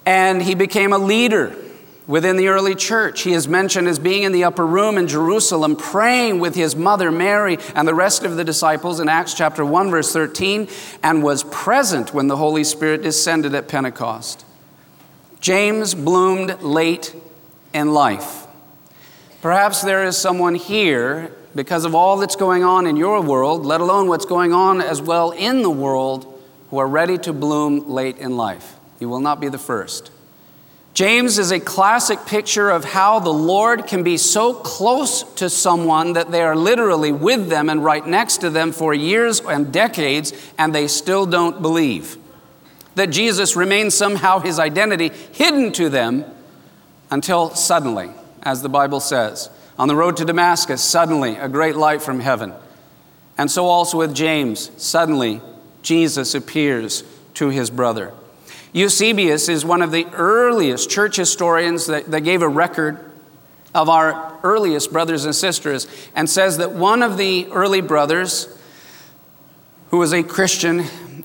And 0.06 0.42
he 0.42 0.56
became 0.56 0.94
a 0.94 0.98
leader 0.98 1.54
within 2.08 2.36
the 2.36 2.48
early 2.48 2.76
church. 2.76 3.22
He 3.22 3.34
is 3.34 3.48
mentioned 3.48 3.88
as 3.88 4.00
being 4.00 4.24
in 4.24 4.32
the 4.32 4.44
upper 4.44 4.66
room 4.66 4.98
in 4.98 5.08
Jerusalem, 5.08 5.76
praying 5.76 6.40
with 6.40 6.56
his 6.56 6.76
mother 6.76 7.12
Mary 7.12 7.58
and 7.76 7.88
the 7.88 7.94
rest 7.94 8.24
of 8.24 8.36
the 8.36 8.44
disciples 8.44 9.00
in 9.00 9.08
Acts 9.08 9.34
chapter 9.34 9.64
1, 9.64 9.90
verse 9.92 10.12
13, 10.12 10.68
and 11.04 11.24
was 11.24 11.44
present 11.46 12.14
when 12.14 12.28
the 12.28 12.38
Holy 12.38 12.64
Spirit 12.64 13.02
descended 13.02 13.56
at 13.56 13.68
Pentecost. 13.68 14.46
James 15.40 15.96
bloomed 15.96 16.62
late 16.62 17.16
in 17.74 17.94
life. 17.94 18.48
Perhaps 19.42 19.82
there 19.82 20.04
is 20.04 20.16
someone 20.18 20.54
here, 20.54 21.36
because 21.56 21.84
of 21.84 21.96
all 21.96 22.18
that's 22.18 22.36
going 22.36 22.64
on 22.64 22.86
in 22.86 22.96
your 22.96 23.22
world, 23.22 23.66
let 23.66 23.82
alone 23.82 24.08
what's 24.08 24.26
going 24.26 24.54
on 24.54 24.82
as 24.82 25.02
well 25.02 25.32
in 25.32 25.64
the 25.64 25.70
world, 25.70 26.28
who 26.70 26.78
are 26.78 26.88
ready 26.88 27.18
to 27.18 27.34
bloom 27.34 27.90
late 27.90 28.18
in 28.18 28.38
life. 28.38 28.76
You 29.00 29.10
will 29.10 29.20
not 29.20 29.42
be 29.42 29.50
the 29.50 29.58
first. 29.58 30.12
James 30.94 31.40
is 31.40 31.52
a 31.52 31.60
classic 31.60 32.26
picture 32.26 32.70
of 32.70 32.84
how 32.84 33.20
the 33.20 33.34
Lord 33.34 33.88
can 33.88 34.04
be 34.04 34.18
so 34.18 34.54
close 34.54 35.24
to 35.36 35.50
someone 35.50 36.14
that 36.14 36.32
they 36.32 36.42
are 36.42 36.56
literally 36.56 37.14
with 37.14 37.48
them 37.48 37.70
and 37.70 37.84
right 37.84 38.06
next 38.06 38.38
to 38.40 38.50
them 38.50 38.74
for 38.74 38.94
years 38.94 39.40
and 39.40 39.72
decades, 39.72 40.34
and 40.58 40.76
they 40.76 40.88
still 40.88 41.26
don't 41.26 41.62
believe. 41.62 42.18
That 42.96 43.08
Jesus 43.08 43.56
remains 43.56 43.94
somehow 43.94 44.40
his 44.40 44.60
identity 44.60 45.12
hidden 45.32 45.72
to 45.74 45.88
them 45.88 46.26
until 47.10 47.52
suddenly, 47.52 48.12
as 48.44 48.62
the 48.62 48.70
Bible 48.70 49.00
says. 49.00 49.50
On 49.80 49.88
the 49.88 49.96
road 49.96 50.18
to 50.18 50.26
Damascus, 50.26 50.84
suddenly 50.84 51.38
a 51.38 51.48
great 51.48 51.78
light 51.78 52.02
from 52.02 52.20
heaven. 52.20 52.54
And 53.38 53.50
so 53.50 53.68
also 53.68 53.98
with 53.98 54.14
James, 54.14 54.72
suddenly 54.76 55.42
Jesus 55.82 56.36
appears 56.36 57.06
to 57.36 57.48
his 57.48 57.70
brother. 57.70 58.12
Eusebius 58.74 59.50
is 59.50 59.66
one 59.66 59.82
of 59.82 59.92
the 59.92 60.08
earliest 60.14 60.90
church 60.90 61.18
historians 61.18 61.88
that, 61.88 62.10
that 62.10 62.22
gave 62.22 62.42
a 62.42 62.48
record 62.48 63.00
of 63.74 63.90
our 63.90 64.40
earliest 64.44 64.92
brothers 64.92 65.26
and 65.26 65.36
sisters 65.36 65.88
and 66.16 66.30
says 66.30 66.58
that 66.58 66.72
one 66.72 67.02
of 67.02 67.18
the 67.18 67.48
early 67.52 67.82
brothers, 67.82 68.58
who 69.90 69.98
was 69.98 70.14
a 70.14 70.24
Christian, 70.24 70.80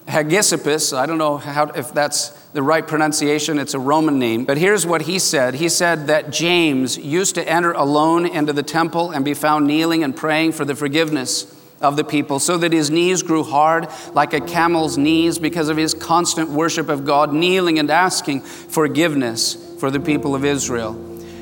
Hegesippus, 0.09 0.97
I 0.97 1.07
don't 1.07 1.19
know 1.19 1.37
how, 1.37 1.67
if 1.67 1.93
that's 1.93 2.31
the 2.49 2.63
right 2.63 2.87
pronunciation, 2.87 3.59
it's 3.59 3.75
a 3.75 3.79
Roman 3.79 4.19
name, 4.19 4.45
but 4.45 4.59
here's 4.59 4.87
what 4.87 5.03
he 5.03 5.19
said. 5.19 5.55
He 5.55 5.69
said 5.69 6.09
that 6.09 6.31
James 6.31 6.99
used 6.99 7.35
to 7.37 7.49
enter 7.49 7.73
alone 7.73 8.27
into 8.27 8.53
the 8.53 8.63
temple 8.63 9.11
and 9.11 9.25
be 9.25 9.35
found 9.35 9.67
kneeling 9.67 10.03
and 10.03 10.17
praying 10.17 10.53
for 10.53 10.65
the 10.65 10.75
forgiveness 10.75 11.56
of 11.81 11.97
the 11.97 12.05
people, 12.05 12.39
so 12.39 12.57
that 12.59 12.73
his 12.73 12.91
knees 12.91 13.23
grew 13.23 13.43
hard 13.43 13.89
like 14.13 14.33
a 14.33 14.41
camel's 14.41 14.97
knees 14.97 15.39
because 15.39 15.69
of 15.69 15.77
his 15.77 15.95
constant 15.95 16.51
worship 16.51 16.89
of 16.89 17.05
God, 17.05 17.33
kneeling 17.33 17.79
and 17.79 17.91
asking 17.91 18.41
forgiveness 18.41 19.57
for 19.79 19.91
the 19.91 20.01
people 20.01 20.35
of 20.35 20.45
Israel. 20.45 20.95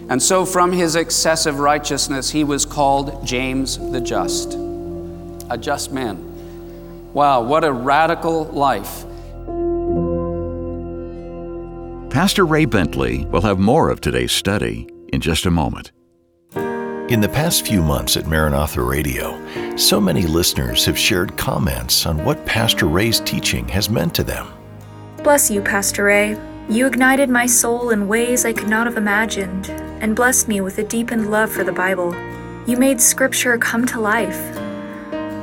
And 0.09 0.23
so, 0.23 0.45
from 0.45 0.73
his 0.73 0.97
excessive 0.97 1.59
righteousness, 1.59 2.31
he 2.31 2.45
was 2.45 2.67
called 2.67 3.26
James 3.26 3.79
the 3.79 4.00
Just, 4.00 4.55
a 5.49 5.57
just 5.59 5.93
man. 5.93 7.12
Wow, 7.14 7.43
what 7.43 7.64
a 7.64 7.73
radical 7.73 8.45
life. 8.45 9.05
Pastor 12.11 12.45
Ray 12.45 12.64
Bentley 12.64 13.25
will 13.25 13.41
have 13.41 13.59
more 13.59 13.88
of 13.88 14.00
today's 14.00 14.31
study 14.31 14.88
in 15.12 15.21
just 15.21 15.47
a 15.47 15.50
moment. 15.50 15.91
In 17.11 17.20
the 17.20 17.28
past 17.28 17.66
few 17.66 17.82
months 17.82 18.16
at 18.16 18.26
Maranatha 18.26 18.80
Radio, 18.80 19.38
so 19.76 20.00
many 20.00 20.23
listeners 20.23 20.87
have 20.87 20.99
shared 20.99 21.37
comments 21.37 22.06
on 22.06 22.25
what 22.25 22.46
Pastor 22.46 22.87
Ray's 22.87 23.20
teaching 23.20 23.68
has 23.68 23.90
meant 23.90 24.14
to 24.14 24.25
them. 24.25 24.49
Bless 25.23 25.50
you, 25.50 25.61
Pastor 25.61 26.04
Ray. 26.04 26.38
You 26.70 26.87
ignited 26.87 27.28
my 27.28 27.44
soul 27.44 27.90
in 27.90 28.08
ways 28.08 28.46
I 28.46 28.54
could 28.54 28.70
not 28.70 28.87
have 28.87 28.96
imagined 28.96 29.68
and 29.68 30.16
blessed 30.16 30.49
me 30.49 30.62
with 30.62 30.78
a 30.78 30.82
deepened 30.82 31.30
love 31.30 31.52
for 31.52 31.62
the 31.62 31.73
Bible. 31.73 32.14
You 32.66 32.78
made 32.78 33.02
Scripture 33.02 33.58
come 33.58 33.84
to 33.84 34.00
life. 34.00 34.54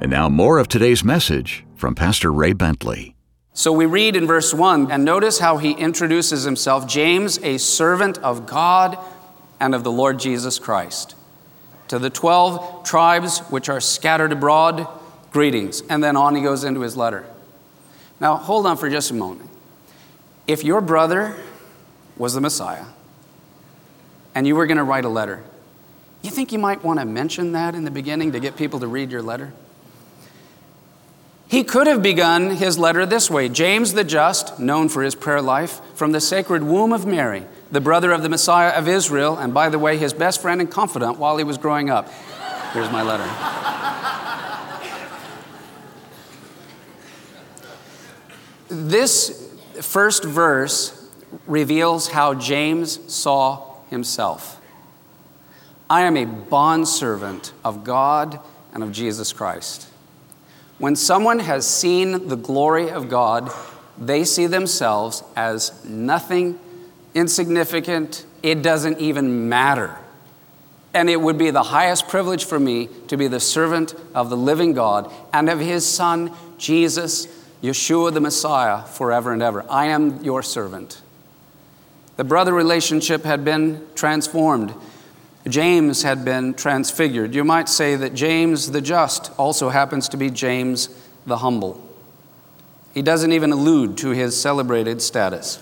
And 0.00 0.10
now, 0.10 0.30
more 0.30 0.58
of 0.58 0.68
today's 0.68 1.04
message 1.04 1.66
from 1.74 1.94
Pastor 1.94 2.32
Ray 2.32 2.54
Bentley. 2.54 3.16
So 3.52 3.72
we 3.72 3.84
read 3.84 4.16
in 4.16 4.26
verse 4.26 4.54
1, 4.54 4.90
and 4.90 5.04
notice 5.04 5.40
how 5.40 5.58
he 5.58 5.72
introduces 5.72 6.44
himself 6.44 6.86
James, 6.86 7.38
a 7.40 7.58
servant 7.58 8.16
of 8.18 8.46
God 8.46 8.96
and 9.60 9.74
of 9.74 9.84
the 9.84 9.92
Lord 9.92 10.18
Jesus 10.18 10.58
Christ. 10.58 11.14
To 11.88 11.98
the 11.98 12.10
12 12.10 12.84
tribes 12.84 13.40
which 13.50 13.68
are 13.68 13.80
scattered 13.80 14.32
abroad, 14.32 14.88
greetings. 15.30 15.82
And 15.82 16.02
then 16.02 16.16
on 16.16 16.34
he 16.34 16.42
goes 16.42 16.64
into 16.64 16.80
his 16.80 16.96
letter. 16.96 17.26
Now, 18.20 18.36
hold 18.36 18.66
on 18.66 18.76
for 18.76 18.90
just 18.90 19.10
a 19.10 19.14
moment. 19.14 19.50
If 20.46 20.64
your 20.64 20.80
brother 20.80 21.36
was 22.16 22.34
the 22.34 22.40
Messiah, 22.40 22.86
and 24.34 24.46
you 24.46 24.54
were 24.56 24.66
going 24.66 24.78
to 24.78 24.84
write 24.84 25.04
a 25.04 25.08
letter, 25.08 25.42
you 26.22 26.30
think 26.30 26.52
you 26.52 26.58
might 26.58 26.84
want 26.84 26.98
to 27.00 27.06
mention 27.06 27.52
that 27.52 27.74
in 27.74 27.84
the 27.84 27.90
beginning 27.90 28.32
to 28.32 28.40
get 28.40 28.56
people 28.56 28.80
to 28.80 28.86
read 28.86 29.10
your 29.10 29.22
letter? 29.22 29.52
He 31.48 31.64
could 31.64 31.86
have 31.86 32.02
begun 32.02 32.50
his 32.50 32.78
letter 32.78 33.04
this 33.04 33.28
way 33.30 33.48
James 33.48 33.94
the 33.94 34.04
Just, 34.04 34.60
known 34.60 34.88
for 34.88 35.02
his 35.02 35.14
prayer 35.14 35.42
life, 35.42 35.80
from 35.94 36.12
the 36.12 36.20
sacred 36.20 36.62
womb 36.62 36.92
of 36.92 37.06
Mary, 37.06 37.44
the 37.70 37.80
brother 37.80 38.12
of 38.12 38.22
the 38.22 38.28
Messiah 38.28 38.70
of 38.70 38.88
Israel, 38.88 39.36
and 39.38 39.54
by 39.54 39.68
the 39.68 39.78
way, 39.78 39.96
his 39.96 40.12
best 40.12 40.42
friend 40.42 40.60
and 40.60 40.70
confidant 40.70 41.18
while 41.18 41.36
he 41.36 41.44
was 41.44 41.58
growing 41.58 41.90
up. 41.90 42.10
Here's 42.72 42.90
my 42.90 43.02
letter. 43.02 43.28
this 48.68 49.52
first 49.80 50.24
verse 50.24 51.08
reveals 51.46 52.08
how 52.08 52.34
James 52.34 52.98
saw 53.12 53.76
himself. 53.90 54.60
I 55.88 56.02
am 56.02 56.16
a 56.16 56.24
bondservant 56.24 57.52
of 57.64 57.84
God 57.84 58.38
and 58.72 58.82
of 58.82 58.92
Jesus 58.92 59.32
Christ. 59.32 59.88
When 60.78 60.96
someone 60.96 61.40
has 61.40 61.68
seen 61.68 62.28
the 62.28 62.36
glory 62.36 62.90
of 62.90 63.08
God, 63.08 63.50
they 63.98 64.24
see 64.24 64.46
themselves 64.46 65.22
as 65.36 65.84
nothing 65.84 66.58
insignificant. 67.14 68.24
It 68.42 68.62
doesn't 68.62 69.00
even 69.00 69.48
matter. 69.48 69.96
And 70.92 71.08
it 71.08 71.20
would 71.20 71.38
be 71.38 71.50
the 71.50 71.62
highest 71.62 72.08
privilege 72.08 72.44
for 72.44 72.58
me 72.58 72.88
to 73.08 73.16
be 73.16 73.28
the 73.28 73.40
servant 73.40 73.94
of 74.14 74.28
the 74.28 74.36
living 74.36 74.72
God 74.72 75.12
and 75.32 75.48
of 75.48 75.60
his 75.60 75.86
Son, 75.86 76.32
Jesus, 76.58 77.26
Yeshua 77.62 78.12
the 78.12 78.20
Messiah, 78.20 78.82
forever 78.82 79.32
and 79.32 79.42
ever. 79.42 79.64
I 79.70 79.86
am 79.86 80.24
your 80.24 80.42
servant. 80.42 81.00
The 82.16 82.24
brother 82.24 82.52
relationship 82.52 83.24
had 83.24 83.44
been 83.44 83.86
transformed. 83.94 84.74
James 85.48 86.02
had 86.02 86.24
been 86.24 86.54
transfigured. 86.54 87.34
You 87.34 87.44
might 87.44 87.68
say 87.68 87.96
that 87.96 88.14
James 88.14 88.72
the 88.72 88.80
just 88.80 89.30
also 89.38 89.68
happens 89.68 90.08
to 90.10 90.16
be 90.16 90.28
James 90.28 90.88
the 91.24 91.38
humble. 91.38 91.86
He 92.92 93.02
doesn't 93.02 93.32
even 93.32 93.52
allude 93.52 93.96
to 93.98 94.10
his 94.10 94.38
celebrated 94.38 95.00
status. 95.00 95.58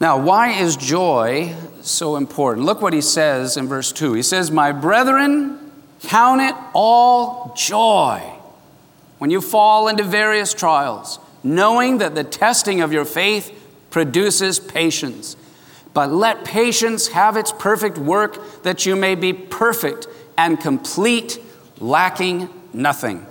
Now, 0.00 0.18
why 0.18 0.52
is 0.52 0.76
joy 0.76 1.56
so 1.82 2.16
important? 2.16 2.66
Look 2.66 2.80
what 2.80 2.92
he 2.92 3.00
says 3.00 3.56
in 3.56 3.66
verse 3.66 3.90
2. 3.90 4.14
He 4.14 4.22
says, 4.22 4.50
My 4.50 4.70
brethren, 4.70 5.72
count 6.02 6.40
it 6.40 6.54
all 6.72 7.52
joy 7.56 8.22
when 9.18 9.30
you 9.30 9.40
fall 9.40 9.88
into 9.88 10.04
various 10.04 10.54
trials, 10.54 11.18
knowing 11.42 11.98
that 11.98 12.14
the 12.14 12.22
testing 12.22 12.80
of 12.80 12.92
your 12.92 13.04
faith 13.04 13.52
produces 13.90 14.60
patience. 14.60 15.36
But 15.94 16.12
let 16.12 16.44
patience 16.44 17.08
have 17.08 17.36
its 17.36 17.50
perfect 17.50 17.98
work, 17.98 18.62
that 18.62 18.86
you 18.86 18.94
may 18.94 19.16
be 19.16 19.32
perfect 19.32 20.06
and 20.36 20.60
complete, 20.60 21.40
lacking 21.80 22.48
nothing. 22.72 23.26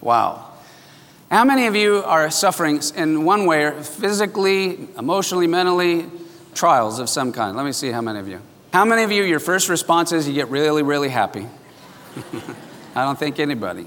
Wow. 0.00 0.51
How 1.32 1.46
many 1.46 1.66
of 1.66 1.74
you 1.74 2.02
are 2.04 2.30
suffering 2.30 2.82
in 2.94 3.24
one 3.24 3.46
way, 3.46 3.72
physically, 3.82 4.86
emotionally, 4.98 5.46
mentally, 5.46 6.04
trials 6.52 6.98
of 6.98 7.08
some 7.08 7.32
kind? 7.32 7.56
Let 7.56 7.64
me 7.64 7.72
see 7.72 7.90
how 7.90 8.02
many 8.02 8.18
of 8.18 8.28
you. 8.28 8.42
How 8.70 8.84
many 8.84 9.02
of 9.02 9.10
you, 9.10 9.22
your 9.22 9.40
first 9.40 9.70
response 9.70 10.12
is 10.12 10.28
you 10.28 10.34
get 10.34 10.48
really, 10.48 10.82
really 10.82 11.08
happy? 11.08 11.46
I 12.94 13.04
don't 13.06 13.18
think 13.18 13.40
anybody. 13.40 13.86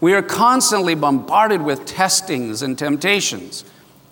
We 0.00 0.14
are 0.14 0.22
constantly 0.22 0.96
bombarded 0.96 1.62
with 1.62 1.84
testings 1.84 2.62
and 2.62 2.76
temptations. 2.76 3.64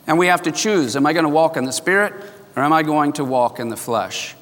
And 0.07 0.17
we 0.17 0.29
have 0.29 0.43
to 0.43 0.53
choose 0.53 0.95
am 0.95 1.07
I 1.07 1.13
going 1.13 1.25
to 1.25 1.29
walk 1.29 1.57
in 1.57 1.65
the 1.65 1.73
Spirit 1.73 2.15
or 2.55 2.63
am 2.63 2.73
I 2.73 2.85
going 2.85 3.13
to 3.15 3.25
walk 3.25 3.59
in 3.59 3.71
the 3.71 3.77
flesh? 3.77 4.37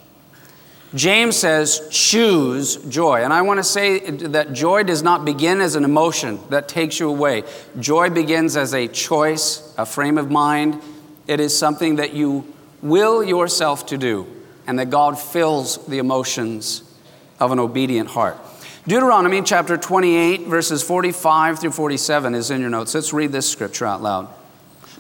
James 0.94 1.36
says, 1.36 1.86
choose 1.90 2.76
joy. 2.76 3.22
And 3.22 3.32
I 3.32 3.42
want 3.42 3.58
to 3.58 3.64
say 3.64 3.98
that 3.98 4.54
joy 4.54 4.84
does 4.84 5.02
not 5.02 5.24
begin 5.24 5.60
as 5.60 5.74
an 5.74 5.84
emotion 5.84 6.40
that 6.48 6.66
takes 6.68 6.98
you 6.98 7.10
away. 7.10 7.44
Joy 7.78 8.08
begins 8.08 8.56
as 8.56 8.72
a 8.72 8.88
choice, 8.88 9.74
a 9.76 9.84
frame 9.84 10.16
of 10.16 10.30
mind. 10.30 10.80
It 11.26 11.40
is 11.40 11.56
something 11.56 11.96
that 11.96 12.14
you 12.14 12.54
will 12.80 13.22
yourself 13.22 13.86
to 13.86 13.98
do, 13.98 14.26
and 14.66 14.78
that 14.78 14.88
God 14.88 15.18
fills 15.18 15.84
the 15.86 15.98
emotions 15.98 16.82
of 17.38 17.52
an 17.52 17.58
obedient 17.58 18.08
heart. 18.08 18.38
Deuteronomy 18.86 19.42
chapter 19.42 19.76
28, 19.76 20.46
verses 20.46 20.82
45 20.82 21.58
through 21.58 21.72
47 21.72 22.34
is 22.34 22.50
in 22.50 22.62
your 22.62 22.70
notes. 22.70 22.94
Let's 22.94 23.12
read 23.12 23.32
this 23.32 23.50
scripture 23.50 23.84
out 23.84 24.00
loud. 24.00 24.28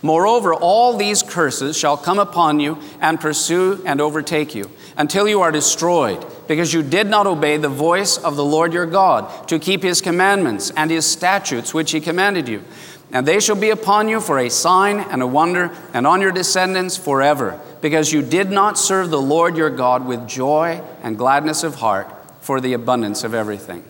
Moreover, 0.02 0.54
all 0.54 0.96
these 0.96 1.22
curses 1.22 1.76
shall 1.76 1.96
come 1.96 2.18
upon 2.18 2.60
you 2.60 2.78
and 3.00 3.20
pursue 3.20 3.82
and 3.84 4.00
overtake 4.00 4.54
you 4.54 4.70
until 4.96 5.26
you 5.26 5.40
are 5.40 5.50
destroyed, 5.50 6.24
because 6.46 6.72
you 6.72 6.82
did 6.82 7.08
not 7.08 7.26
obey 7.26 7.56
the 7.56 7.68
voice 7.68 8.16
of 8.16 8.36
the 8.36 8.44
Lord 8.44 8.72
your 8.72 8.86
God 8.86 9.48
to 9.48 9.58
keep 9.58 9.82
his 9.82 10.00
commandments 10.00 10.70
and 10.76 10.90
his 10.90 11.04
statutes 11.04 11.74
which 11.74 11.90
he 11.90 12.00
commanded 12.00 12.48
you. 12.48 12.62
And 13.10 13.26
they 13.26 13.40
shall 13.40 13.56
be 13.56 13.70
upon 13.70 14.08
you 14.08 14.20
for 14.20 14.38
a 14.38 14.50
sign 14.50 15.00
and 15.00 15.22
a 15.22 15.26
wonder, 15.26 15.70
and 15.94 16.06
on 16.06 16.20
your 16.20 16.32
descendants 16.32 16.96
forever, 16.96 17.58
because 17.80 18.12
you 18.12 18.22
did 18.22 18.50
not 18.50 18.78
serve 18.78 19.10
the 19.10 19.20
Lord 19.20 19.56
your 19.56 19.70
God 19.70 20.06
with 20.06 20.28
joy 20.28 20.82
and 21.02 21.16
gladness 21.16 21.64
of 21.64 21.76
heart 21.76 22.06
for 22.40 22.60
the 22.60 22.74
abundance 22.74 23.24
of 23.24 23.34
everything. 23.34 23.82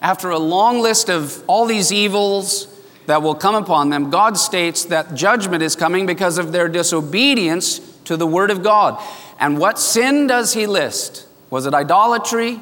After 0.00 0.30
a 0.30 0.38
long 0.38 0.80
list 0.80 1.10
of 1.10 1.44
all 1.46 1.66
these 1.66 1.92
evils, 1.92 2.66
that 3.08 3.22
will 3.22 3.34
come 3.34 3.54
upon 3.54 3.88
them, 3.88 4.10
God 4.10 4.36
states 4.36 4.84
that 4.84 5.14
judgment 5.14 5.62
is 5.62 5.74
coming 5.74 6.04
because 6.04 6.36
of 6.36 6.52
their 6.52 6.68
disobedience 6.68 7.78
to 8.04 8.18
the 8.18 8.26
Word 8.26 8.50
of 8.50 8.62
God. 8.62 9.02
And 9.40 9.56
what 9.56 9.78
sin 9.78 10.26
does 10.26 10.52
He 10.52 10.66
list? 10.66 11.26
Was 11.48 11.64
it 11.64 11.72
idolatry? 11.72 12.60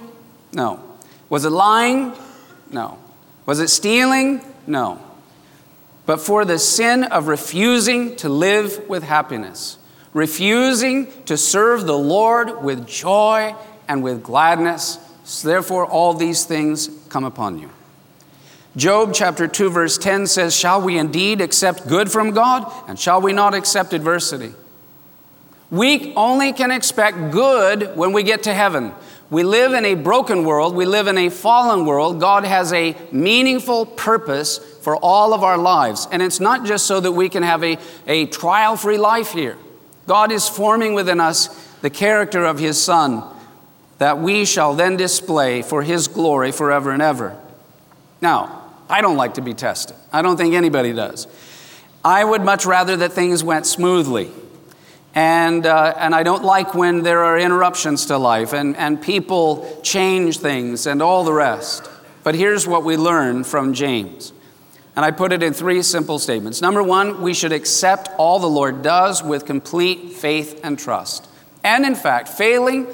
No. 0.52 0.80
Was 1.28 1.44
it 1.44 1.50
lying? 1.50 2.12
No. 2.70 2.96
Was 3.44 3.58
it 3.58 3.66
stealing? 3.70 4.40
No. 4.68 5.00
But 6.06 6.20
for 6.20 6.44
the 6.44 6.60
sin 6.60 7.02
of 7.02 7.26
refusing 7.26 8.14
to 8.16 8.28
live 8.28 8.88
with 8.88 9.02
happiness, 9.02 9.78
refusing 10.12 11.10
to 11.24 11.36
serve 11.36 11.88
the 11.88 11.98
Lord 11.98 12.62
with 12.62 12.86
joy 12.86 13.56
and 13.88 14.00
with 14.00 14.22
gladness, 14.22 15.00
so 15.24 15.48
therefore 15.48 15.86
all 15.86 16.14
these 16.14 16.44
things 16.44 16.88
come 17.08 17.24
upon 17.24 17.58
you. 17.58 17.68
Job 18.76 19.14
chapter 19.14 19.48
2, 19.48 19.70
verse 19.70 19.96
10 19.96 20.26
says, 20.26 20.54
Shall 20.54 20.82
we 20.82 20.98
indeed 20.98 21.40
accept 21.40 21.88
good 21.88 22.12
from 22.12 22.32
God? 22.32 22.70
And 22.86 22.98
shall 22.98 23.22
we 23.22 23.32
not 23.32 23.54
accept 23.54 23.94
adversity? 23.94 24.52
We 25.70 26.14
only 26.14 26.52
can 26.52 26.70
expect 26.70 27.30
good 27.30 27.96
when 27.96 28.12
we 28.12 28.22
get 28.22 28.42
to 28.42 28.52
heaven. 28.52 28.92
We 29.30 29.42
live 29.42 29.72
in 29.72 29.84
a 29.84 29.94
broken 29.94 30.44
world, 30.44 30.76
we 30.76 30.84
live 30.84 31.06
in 31.08 31.16
a 31.16 31.30
fallen 31.30 31.86
world. 31.86 32.20
God 32.20 32.44
has 32.44 32.72
a 32.72 32.94
meaningful 33.10 33.86
purpose 33.86 34.58
for 34.58 34.96
all 34.96 35.32
of 35.32 35.42
our 35.42 35.58
lives. 35.58 36.06
And 36.12 36.22
it's 36.22 36.38
not 36.38 36.66
just 36.66 36.86
so 36.86 37.00
that 37.00 37.12
we 37.12 37.28
can 37.28 37.42
have 37.42 37.64
a, 37.64 37.78
a 38.06 38.26
trial 38.26 38.76
free 38.76 38.98
life 38.98 39.32
here. 39.32 39.56
God 40.06 40.30
is 40.30 40.48
forming 40.48 40.94
within 40.94 41.18
us 41.18 41.48
the 41.80 41.90
character 41.90 42.44
of 42.44 42.58
His 42.58 42.80
Son 42.80 43.24
that 43.98 44.18
we 44.18 44.44
shall 44.44 44.74
then 44.74 44.96
display 44.96 45.62
for 45.62 45.82
His 45.82 46.06
glory 46.06 46.52
forever 46.52 46.90
and 46.92 47.02
ever. 47.02 47.36
Now, 48.20 48.65
I 48.88 49.00
don't 49.00 49.16
like 49.16 49.34
to 49.34 49.42
be 49.42 49.54
tested. 49.54 49.96
I 50.12 50.22
don't 50.22 50.36
think 50.36 50.54
anybody 50.54 50.92
does. 50.92 51.26
I 52.04 52.24
would 52.24 52.42
much 52.42 52.64
rather 52.66 52.96
that 52.98 53.12
things 53.12 53.42
went 53.42 53.66
smoothly. 53.66 54.30
And, 55.14 55.66
uh, 55.66 55.94
and 55.96 56.14
I 56.14 56.22
don't 56.22 56.44
like 56.44 56.74
when 56.74 57.02
there 57.02 57.24
are 57.24 57.38
interruptions 57.38 58.06
to 58.06 58.18
life 58.18 58.52
and, 58.52 58.76
and 58.76 59.00
people 59.00 59.80
change 59.82 60.38
things 60.38 60.86
and 60.86 61.02
all 61.02 61.24
the 61.24 61.32
rest. 61.32 61.88
But 62.22 62.34
here's 62.34 62.66
what 62.66 62.84
we 62.84 62.96
learn 62.96 63.42
from 63.42 63.72
James. 63.72 64.32
And 64.94 65.04
I 65.04 65.10
put 65.10 65.32
it 65.32 65.42
in 65.42 65.52
three 65.52 65.82
simple 65.82 66.18
statements. 66.18 66.62
Number 66.62 66.82
one, 66.82 67.22
we 67.22 67.34
should 67.34 67.52
accept 67.52 68.08
all 68.18 68.38
the 68.38 68.46
Lord 68.46 68.82
does 68.82 69.22
with 69.22 69.46
complete 69.46 70.12
faith 70.12 70.60
and 70.62 70.78
trust. 70.78 71.28
And 71.64 71.84
in 71.84 71.94
fact, 71.94 72.28
failing 72.28 72.86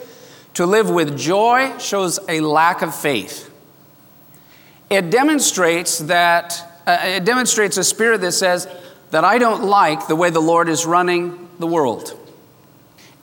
to 0.55 0.65
live 0.65 0.89
with 0.89 1.19
joy 1.19 1.77
shows 1.79 2.19
a 2.29 2.41
lack 2.41 2.83
of 2.83 2.95
faith 2.95 3.52
it 4.93 5.11
demonstrates 5.11 5.99
that 6.01 6.69
uh, 6.87 6.99
it 7.03 7.25
demonstrates 7.25 7.79
a 7.79 7.85
spirit 7.85 8.21
that 8.21 8.33
says 8.33 8.69
that 9.11 9.25
I 9.25 9.39
don't 9.39 9.65
like 9.65 10.07
the 10.07 10.17
way 10.17 10.29
the 10.29 10.41
Lord 10.41 10.69
is 10.69 10.85
running 10.85 11.49
the 11.59 11.67
world. 11.67 12.19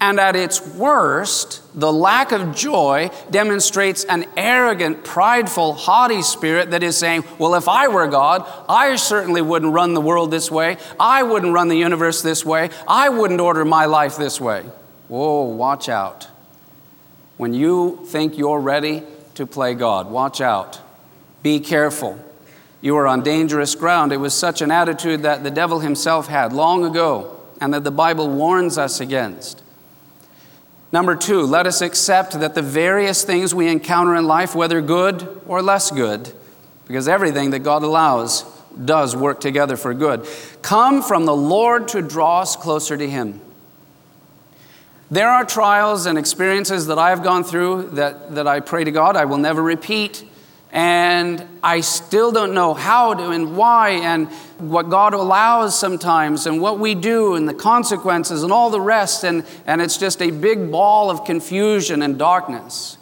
And 0.01 0.19
at 0.19 0.35
its 0.35 0.65
worst, 0.65 1.61
the 1.77 1.91
lack 1.91 2.31
of 2.31 2.55
joy 2.55 3.11
demonstrates 3.29 4.05
an 4.05 4.25
arrogant, 4.37 5.03
prideful, 5.03 5.73
haughty 5.73 6.21
spirit 6.21 6.71
that 6.71 6.81
is 6.81 6.97
saying, 6.97 7.23
Well, 7.37 7.53
if 7.53 7.67
I 7.67 7.89
were 7.89 8.07
God, 8.07 8.49
I 8.67 8.95
certainly 8.95 9.41
wouldn't 9.41 9.73
run 9.73 9.93
the 9.93 10.01
world 10.01 10.31
this 10.31 10.49
way. 10.49 10.77
I 10.99 11.21
wouldn't 11.21 11.53
run 11.53 11.67
the 11.67 11.77
universe 11.77 12.23
this 12.23 12.43
way. 12.43 12.69
I 12.87 13.09
wouldn't 13.09 13.41
order 13.41 13.63
my 13.63 13.85
life 13.85 14.15
this 14.17 14.41
way. 14.41 14.63
Whoa, 15.07 15.43
watch 15.43 15.87
out. 15.87 16.29
When 17.37 17.53
you 17.53 18.05
think 18.07 18.37
you're 18.37 18.59
ready 18.59 19.03
to 19.35 19.45
play 19.45 19.75
God, 19.75 20.09
watch 20.09 20.41
out. 20.41 20.79
Be 21.41 21.59
careful. 21.59 22.23
You 22.81 22.95
are 22.97 23.07
on 23.07 23.21
dangerous 23.21 23.75
ground. 23.75 24.11
It 24.11 24.17
was 24.17 24.33
such 24.33 24.61
an 24.61 24.71
attitude 24.71 25.23
that 25.23 25.43
the 25.43 25.51
devil 25.51 25.79
himself 25.79 26.27
had 26.27 26.53
long 26.53 26.85
ago 26.85 27.39
and 27.59 27.73
that 27.73 27.83
the 27.83 27.91
Bible 27.91 28.29
warns 28.29 28.77
us 28.77 28.99
against. 28.99 29.61
Number 30.91 31.15
two, 31.15 31.41
let 31.41 31.67
us 31.67 31.81
accept 31.81 32.39
that 32.39 32.55
the 32.55 32.61
various 32.61 33.23
things 33.23 33.53
we 33.53 33.67
encounter 33.67 34.15
in 34.15 34.25
life, 34.25 34.55
whether 34.55 34.81
good 34.81 35.41
or 35.45 35.61
less 35.61 35.91
good, 35.91 36.33
because 36.87 37.07
everything 37.07 37.51
that 37.51 37.59
God 37.59 37.83
allows 37.83 38.43
does 38.85 39.15
work 39.15 39.39
together 39.39 39.77
for 39.77 39.93
good, 39.93 40.27
come 40.61 41.03
from 41.03 41.25
the 41.25 41.35
Lord 41.35 41.89
to 41.89 42.01
draw 42.01 42.41
us 42.41 42.55
closer 42.55 42.97
to 42.97 43.07
Him. 43.07 43.39
There 45.11 45.27
are 45.27 45.43
trials 45.43 46.05
and 46.05 46.17
experiences 46.17 46.87
that 46.87 46.97
I 46.97 47.09
have 47.09 47.23
gone 47.23 47.43
through 47.43 47.91
that, 47.91 48.35
that 48.35 48.47
I 48.47 48.59
pray 48.59 48.83
to 48.83 48.91
God 48.91 49.15
I 49.15 49.25
will 49.25 49.37
never 49.37 49.61
repeat. 49.61 50.23
And 50.71 51.43
I 51.63 51.81
still 51.81 52.31
don't 52.31 52.53
know 52.53 52.75
how 52.75 53.15
to 53.15 53.29
and 53.29 53.57
why 53.57 53.89
and 53.89 54.27
what 54.59 54.89
God 54.89 55.13
allows 55.13 55.77
sometimes 55.77 56.45
and 56.45 56.61
what 56.61 56.77
we 56.77 56.93
do 56.93 57.33
and 57.35 57.49
the 57.49 57.55
consequences 57.55 58.43
and 58.43 58.51
all 58.51 58.69
the 58.69 58.81
rest. 58.81 59.23
And, 59.23 59.45
and 59.65 59.81
it's 59.81 59.97
just 59.97 60.21
a 60.21 60.29
big 60.29 60.71
ball 60.71 61.09
of 61.09 61.25
confusion 61.25 62.03
and 62.03 62.19
darkness. 62.19 62.97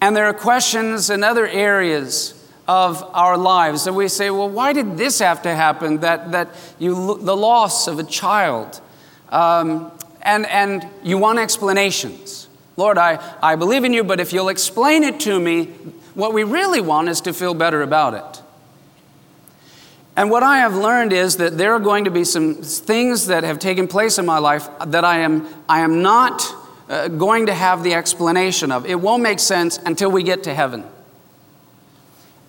And 0.00 0.16
there 0.16 0.24
are 0.26 0.34
questions 0.34 1.10
in 1.10 1.22
other 1.22 1.46
areas 1.46 2.34
of 2.66 3.02
our 3.14 3.36
lives 3.36 3.84
that 3.84 3.94
we 3.94 4.08
say, 4.08 4.30
well, 4.30 4.48
why 4.48 4.72
did 4.72 4.96
this 4.96 5.18
have 5.18 5.42
to 5.42 5.54
happen? 5.54 5.98
That, 5.98 6.32
that 6.32 6.48
you, 6.78 7.18
the 7.18 7.36
loss 7.36 7.88
of 7.88 7.98
a 7.98 8.04
child. 8.04 8.80
Um, 9.30 9.90
and, 10.22 10.46
and 10.46 10.86
you 11.02 11.18
want 11.18 11.38
explanations. 11.38 12.48
Lord, 12.76 12.96
I, 12.96 13.18
I 13.42 13.56
believe 13.56 13.84
in 13.84 13.92
you, 13.92 14.04
but 14.04 14.20
if 14.20 14.32
you'll 14.32 14.50
explain 14.50 15.02
it 15.02 15.18
to 15.20 15.40
me, 15.40 15.74
what 16.18 16.32
we 16.32 16.42
really 16.42 16.80
want 16.80 17.08
is 17.08 17.20
to 17.20 17.32
feel 17.32 17.54
better 17.54 17.80
about 17.80 18.12
it. 18.12 18.42
And 20.16 20.32
what 20.32 20.42
I 20.42 20.58
have 20.58 20.74
learned 20.74 21.12
is 21.12 21.36
that 21.36 21.56
there 21.56 21.74
are 21.74 21.78
going 21.78 22.06
to 22.06 22.10
be 22.10 22.24
some 22.24 22.56
things 22.56 23.28
that 23.28 23.44
have 23.44 23.60
taken 23.60 23.86
place 23.86 24.18
in 24.18 24.26
my 24.26 24.38
life 24.38 24.68
that 24.84 25.04
I 25.04 25.20
am, 25.20 25.46
I 25.68 25.82
am 25.82 26.02
not 26.02 26.42
uh, 26.88 27.06
going 27.06 27.46
to 27.46 27.54
have 27.54 27.84
the 27.84 27.94
explanation 27.94 28.72
of. 28.72 28.84
It 28.84 29.00
won't 29.00 29.22
make 29.22 29.38
sense 29.38 29.78
until 29.86 30.10
we 30.10 30.24
get 30.24 30.42
to 30.42 30.54
heaven. 30.54 30.84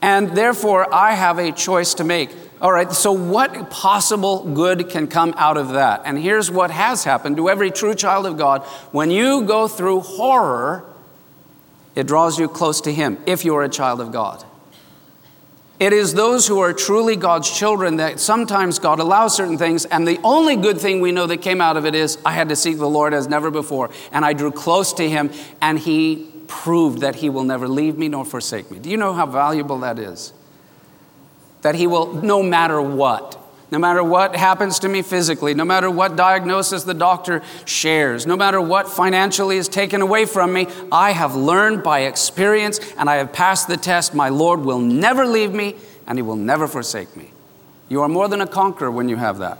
And 0.01 0.35
therefore, 0.35 0.91
I 0.91 1.13
have 1.13 1.37
a 1.37 1.51
choice 1.51 1.93
to 1.95 2.03
make. 2.03 2.31
All 2.63 2.71
right, 2.71 2.91
so 2.91 3.11
what 3.11 3.69
possible 3.69 4.51
good 4.51 4.89
can 4.89 5.05
come 5.05 5.35
out 5.37 5.57
of 5.57 5.69
that? 5.73 6.01
And 6.05 6.17
here's 6.17 6.49
what 6.49 6.71
has 6.71 7.03
happened 7.03 7.37
to 7.37 7.49
every 7.49 7.69
true 7.69 7.93
child 7.93 8.25
of 8.25 8.35
God. 8.35 8.63
When 8.91 9.11
you 9.11 9.43
go 9.43 9.67
through 9.67 9.99
horror, 9.99 10.88
it 11.99 12.07
draws 12.07 12.39
you 12.39 12.47
close 12.47 12.79
to 12.81 12.93
Him 12.93 13.17
if 13.25 13.43
you 13.43 13.55
are 13.55 13.63
a 13.63 13.69
child 13.69 13.99
of 13.99 14.11
God. 14.11 14.45
It 15.79 15.93
is 15.93 16.13
those 16.13 16.47
who 16.47 16.59
are 16.59 16.73
truly 16.73 17.15
God's 17.15 17.49
children 17.49 17.97
that 17.97 18.19
sometimes 18.19 18.79
God 18.79 18.99
allows 18.99 19.35
certain 19.35 19.57
things, 19.57 19.85
and 19.85 20.07
the 20.07 20.19
only 20.23 20.55
good 20.55 20.79
thing 20.79 20.99
we 20.99 21.11
know 21.11 21.27
that 21.27 21.41
came 21.41 21.61
out 21.61 21.77
of 21.77 21.85
it 21.85 21.95
is 21.95 22.17
I 22.25 22.31
had 22.31 22.49
to 22.49 22.55
seek 22.55 22.77
the 22.77 22.89
Lord 22.89 23.13
as 23.13 23.27
never 23.27 23.49
before, 23.49 23.89
and 24.11 24.25
I 24.25 24.33
drew 24.33 24.51
close 24.51 24.93
to 24.93 25.09
Him, 25.09 25.31
and 25.61 25.79
He 25.79 26.31
proved 26.47 26.99
that 26.99 27.15
He 27.15 27.29
will 27.29 27.45
never 27.45 27.67
leave 27.67 27.97
me 27.97 28.09
nor 28.09 28.25
forsake 28.25 28.69
me. 28.71 28.79
Do 28.79 28.89
you 28.89 28.97
know 28.97 29.13
how 29.13 29.25
valuable 29.25 29.79
that 29.79 29.99
is? 29.99 30.33
That 31.61 31.75
He 31.75 31.87
will, 31.87 32.13
no 32.13 32.43
matter 32.43 32.81
what, 32.81 33.38
no 33.71 33.77
matter 33.77 34.03
what 34.03 34.35
happens 34.35 34.79
to 34.79 34.89
me 34.89 35.01
physically, 35.03 35.53
no 35.53 35.63
matter 35.63 35.91
what 35.91 36.15
diagnosis 36.15 36.83
the 36.83 36.93
doctor 36.93 37.43
shares, 37.65 38.25
no 38.25 38.35
matter 38.35 38.59
what 38.59 38.89
financially 38.89 39.57
is 39.57 39.67
taken 39.67 40.01
away 40.01 40.25
from 40.25 40.51
me, 40.51 40.67
I 40.91 41.11
have 41.11 41.35
learned 41.35 41.83
by 41.83 42.01
experience 42.01 42.79
and 42.97 43.09
I 43.09 43.17
have 43.17 43.31
passed 43.31 43.67
the 43.67 43.77
test. 43.77 44.15
My 44.15 44.29
Lord 44.29 44.61
will 44.61 44.79
never 44.79 45.27
leave 45.27 45.53
me 45.53 45.75
and 46.07 46.17
He 46.17 46.23
will 46.23 46.35
never 46.35 46.67
forsake 46.67 47.15
me. 47.15 47.31
You 47.89 48.01
are 48.01 48.09
more 48.09 48.27
than 48.27 48.41
a 48.41 48.47
conqueror 48.47 48.89
when 48.89 49.07
you 49.07 49.17
have 49.17 49.37
that. 49.37 49.59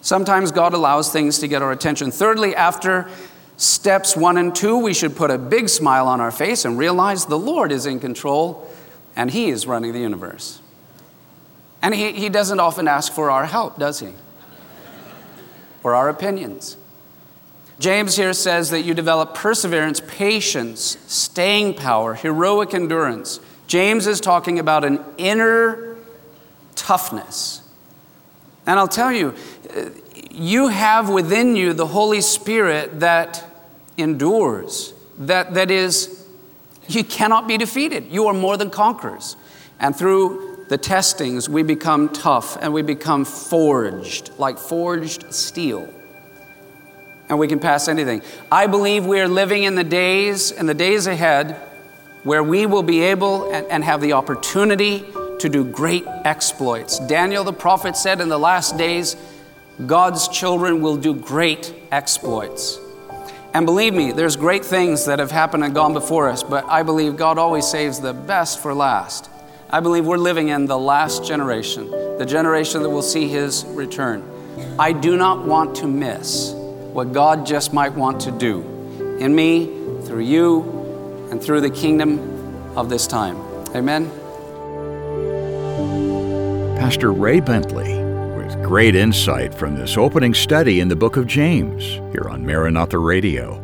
Sometimes 0.00 0.50
God 0.50 0.74
allows 0.74 1.12
things 1.12 1.38
to 1.38 1.48
get 1.48 1.62
our 1.62 1.72
attention. 1.72 2.10
Thirdly, 2.10 2.56
after 2.56 3.08
steps 3.56 4.16
one 4.16 4.36
and 4.36 4.54
two, 4.54 4.76
we 4.76 4.94
should 4.94 5.16
put 5.16 5.30
a 5.30 5.38
big 5.38 5.68
smile 5.68 6.08
on 6.08 6.20
our 6.20 6.32
face 6.32 6.64
and 6.64 6.76
realize 6.76 7.26
the 7.26 7.38
Lord 7.38 7.70
is 7.70 7.86
in 7.86 8.00
control 8.00 8.68
and 9.14 9.30
He 9.30 9.48
is 9.48 9.66
running 9.66 9.92
the 9.92 10.00
universe. 10.00 10.60
And 11.84 11.94
he, 11.94 12.10
he 12.12 12.28
doesn't 12.28 12.58
often 12.58 12.88
ask 12.88 13.12
for 13.12 13.30
our 13.30 13.46
help, 13.46 13.78
does 13.78 14.00
he? 14.00 14.08
or 15.84 15.94
our 15.94 16.08
opinions. 16.08 16.76
James 17.78 18.16
here 18.16 18.32
says 18.32 18.70
that 18.70 18.82
you 18.82 18.94
develop 18.94 19.34
perseverance, 19.34 20.00
patience, 20.00 20.96
staying 21.06 21.74
power, 21.74 22.14
heroic 22.14 22.74
endurance. 22.74 23.38
James 23.66 24.06
is 24.06 24.20
talking 24.20 24.58
about 24.58 24.84
an 24.84 24.98
inner 25.18 25.96
toughness. 26.74 27.60
And 28.66 28.78
I'll 28.78 28.88
tell 28.88 29.12
you, 29.12 29.34
you 30.30 30.68
have 30.68 31.10
within 31.10 31.54
you 31.54 31.74
the 31.74 31.86
Holy 31.86 32.20
Spirit 32.20 33.00
that 33.00 33.44
endures, 33.98 34.94
that, 35.18 35.54
that 35.54 35.70
is, 35.70 36.26
you 36.88 37.04
cannot 37.04 37.46
be 37.46 37.58
defeated. 37.58 38.10
You 38.10 38.26
are 38.28 38.34
more 38.34 38.56
than 38.56 38.70
conquerors. 38.70 39.36
And 39.80 39.94
through 39.94 40.53
the 40.68 40.78
testings, 40.78 41.48
we 41.48 41.62
become 41.62 42.08
tough 42.08 42.56
and 42.60 42.72
we 42.72 42.82
become 42.82 43.24
forged, 43.24 44.30
like 44.38 44.58
forged 44.58 45.32
steel. 45.32 45.92
And 47.28 47.38
we 47.38 47.48
can 47.48 47.58
pass 47.58 47.88
anything. 47.88 48.22
I 48.50 48.66
believe 48.66 49.06
we 49.06 49.20
are 49.20 49.28
living 49.28 49.64
in 49.64 49.74
the 49.74 49.84
days 49.84 50.52
and 50.52 50.68
the 50.68 50.74
days 50.74 51.06
ahead 51.06 51.56
where 52.22 52.42
we 52.42 52.66
will 52.66 52.82
be 52.82 53.02
able 53.02 53.50
and, 53.52 53.66
and 53.66 53.84
have 53.84 54.00
the 54.00 54.14
opportunity 54.14 55.04
to 55.38 55.48
do 55.48 55.64
great 55.64 56.06
exploits. 56.24 56.98
Daniel 57.00 57.44
the 57.44 57.52
prophet 57.52 57.96
said 57.96 58.20
in 58.20 58.28
the 58.28 58.38
last 58.38 58.78
days, 58.78 59.16
God's 59.86 60.28
children 60.28 60.80
will 60.80 60.96
do 60.96 61.14
great 61.14 61.74
exploits. 61.90 62.78
And 63.52 63.66
believe 63.66 63.94
me, 63.94 64.12
there's 64.12 64.36
great 64.36 64.64
things 64.64 65.04
that 65.06 65.18
have 65.18 65.30
happened 65.30 65.64
and 65.64 65.74
gone 65.74 65.92
before 65.92 66.28
us, 66.28 66.42
but 66.42 66.64
I 66.64 66.82
believe 66.82 67.16
God 67.16 67.38
always 67.38 67.66
saves 67.66 68.00
the 68.00 68.12
best 68.12 68.60
for 68.60 68.74
last. 68.74 69.30
I 69.74 69.80
believe 69.80 70.06
we're 70.06 70.18
living 70.18 70.50
in 70.50 70.66
the 70.66 70.78
last 70.78 71.24
generation, 71.24 71.90
the 72.16 72.24
generation 72.24 72.84
that 72.84 72.90
will 72.90 73.02
see 73.02 73.26
his 73.26 73.64
return. 73.70 74.22
I 74.78 74.92
do 74.92 75.16
not 75.16 75.44
want 75.44 75.74
to 75.78 75.88
miss 75.88 76.52
what 76.52 77.12
God 77.12 77.44
just 77.44 77.72
might 77.72 77.92
want 77.92 78.20
to 78.20 78.30
do 78.30 78.60
in 79.18 79.34
me, 79.34 79.66
through 80.04 80.20
you, 80.20 81.26
and 81.32 81.42
through 81.42 81.60
the 81.60 81.70
kingdom 81.70 82.20
of 82.76 82.88
this 82.88 83.08
time. 83.08 83.36
Amen. 83.74 84.08
Pastor 86.78 87.12
Ray 87.12 87.40
Bentley 87.40 87.98
with 88.36 88.54
great 88.62 88.94
insight 88.94 89.52
from 89.52 89.74
this 89.74 89.96
opening 89.96 90.34
study 90.34 90.78
in 90.78 90.86
the 90.86 90.94
book 90.94 91.16
of 91.16 91.26
James 91.26 91.82
here 92.12 92.28
on 92.30 92.46
Maranatha 92.46 92.98
Radio. 92.98 93.60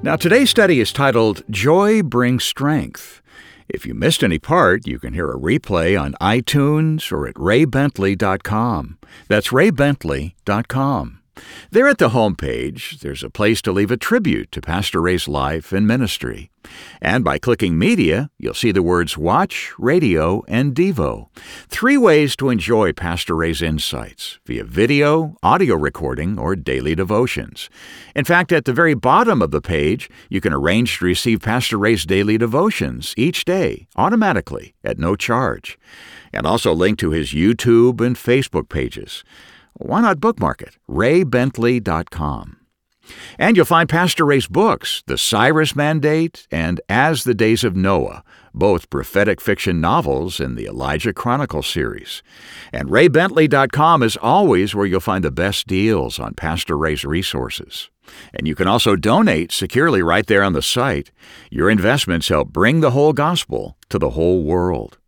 Now, 0.00 0.16
today's 0.16 0.48
study 0.48 0.80
is 0.80 0.90
titled 0.90 1.42
Joy 1.50 2.02
Brings 2.02 2.44
Strength. 2.44 3.20
If 3.68 3.84
you 3.84 3.94
missed 3.94 4.24
any 4.24 4.38
part, 4.38 4.86
you 4.86 4.98
can 4.98 5.12
hear 5.12 5.30
a 5.30 5.38
replay 5.38 6.00
on 6.00 6.14
iTunes 6.20 7.12
or 7.12 7.26
at 7.26 7.34
raybentley.com. 7.34 8.98
That's 9.28 9.48
raybentley.com. 9.48 11.17
There 11.70 11.88
at 11.88 11.98
the 11.98 12.10
home 12.10 12.34
page, 12.34 13.00
there's 13.00 13.22
a 13.22 13.30
place 13.30 13.60
to 13.62 13.72
leave 13.72 13.90
a 13.90 13.96
tribute 13.96 14.50
to 14.52 14.60
Pastor 14.60 15.02
Ray's 15.02 15.28
life 15.28 15.72
and 15.72 15.86
ministry. 15.86 16.50
And 17.00 17.24
by 17.24 17.38
clicking 17.38 17.78
Media, 17.78 18.30
you'll 18.38 18.54
see 18.54 18.72
the 18.72 18.82
words 18.82 19.16
Watch, 19.16 19.72
Radio, 19.78 20.42
and 20.48 20.74
Devo. 20.74 21.28
Three 21.68 21.96
ways 21.96 22.36
to 22.36 22.50
enjoy 22.50 22.92
Pastor 22.92 23.36
Ray's 23.36 23.62
insights 23.62 24.38
via 24.46 24.64
video, 24.64 25.36
audio 25.42 25.76
recording, 25.76 26.38
or 26.38 26.56
daily 26.56 26.94
devotions. 26.94 27.70
In 28.14 28.24
fact, 28.24 28.52
at 28.52 28.64
the 28.64 28.72
very 28.72 28.94
bottom 28.94 29.40
of 29.40 29.50
the 29.50 29.60
page, 29.60 30.10
you 30.28 30.40
can 30.40 30.52
arrange 30.52 30.98
to 30.98 31.04
receive 31.04 31.40
Pastor 31.40 31.78
Ray's 31.78 32.04
daily 32.04 32.38
devotions 32.38 33.14
each 33.16 33.44
day 33.44 33.86
automatically 33.96 34.74
at 34.84 34.98
no 34.98 35.16
charge. 35.16 35.78
And 36.32 36.46
also 36.46 36.72
link 36.72 36.98
to 36.98 37.10
his 37.10 37.32
YouTube 37.32 38.04
and 38.04 38.16
Facebook 38.16 38.68
pages. 38.68 39.24
Why 39.78 40.00
not 40.00 40.20
bookmark 40.20 40.62
it? 40.62 40.76
raybentley.com. 40.90 42.56
And 43.38 43.56
you'll 43.56 43.64
find 43.64 43.88
Pastor 43.88 44.26
Ray's 44.26 44.46
books, 44.46 45.02
The 45.06 45.16
Cyrus 45.16 45.74
Mandate 45.74 46.46
and 46.50 46.80
As 46.88 47.24
the 47.24 47.34
Days 47.34 47.64
of 47.64 47.76
Noah, 47.76 48.22
both 48.52 48.90
prophetic 48.90 49.40
fiction 49.40 49.80
novels 49.80 50.40
in 50.40 50.56
the 50.56 50.66
Elijah 50.66 51.12
Chronicle 51.12 51.62
series. 51.62 52.22
And 52.72 52.88
raybentley.com 52.88 54.02
is 54.02 54.18
always 54.18 54.74
where 54.74 54.84
you'll 54.84 55.00
find 55.00 55.24
the 55.24 55.30
best 55.30 55.66
deals 55.66 56.18
on 56.18 56.34
Pastor 56.34 56.76
Ray's 56.76 57.04
resources. 57.04 57.88
And 58.34 58.48
you 58.48 58.54
can 58.54 58.66
also 58.66 58.96
donate 58.96 59.52
securely 59.52 60.02
right 60.02 60.26
there 60.26 60.42
on 60.42 60.54
the 60.54 60.62
site. 60.62 61.10
Your 61.50 61.70
investments 61.70 62.28
help 62.28 62.48
bring 62.48 62.80
the 62.80 62.90
whole 62.90 63.12
gospel 63.12 63.76
to 63.90 63.98
the 63.98 64.10
whole 64.10 64.42
world. 64.42 64.98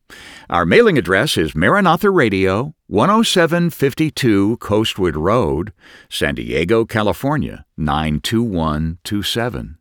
Our 0.51 0.67
mailing 0.67 0.99
address 0.99 1.37
is 1.37 1.55
Maranatha 1.55 2.11
Radio, 2.11 2.75
10752 2.89 4.57
Coastwood 4.57 5.15
Road, 5.15 5.73
San 6.09 6.35
Diego, 6.35 6.85
California, 6.85 7.65
92127. 7.77 9.79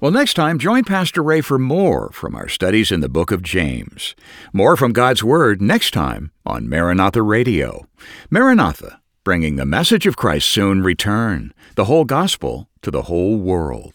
Well, 0.00 0.10
next 0.10 0.32
time, 0.32 0.58
join 0.58 0.84
Pastor 0.84 1.22
Ray 1.22 1.42
for 1.42 1.58
more 1.58 2.10
from 2.10 2.34
our 2.34 2.48
studies 2.48 2.90
in 2.90 3.00
the 3.00 3.10
book 3.10 3.30
of 3.30 3.42
James. 3.42 4.16
More 4.54 4.78
from 4.78 4.94
God's 4.94 5.22
Word 5.22 5.60
next 5.60 5.90
time 5.90 6.32
on 6.46 6.70
Maranatha 6.70 7.20
Radio. 7.20 7.86
Maranatha, 8.30 9.02
bringing 9.24 9.56
the 9.56 9.66
message 9.66 10.06
of 10.06 10.16
Christ's 10.16 10.50
soon 10.50 10.82
return, 10.82 11.52
the 11.74 11.84
whole 11.84 12.06
gospel 12.06 12.70
to 12.80 12.90
the 12.90 13.02
whole 13.02 13.36
world. 13.36 13.94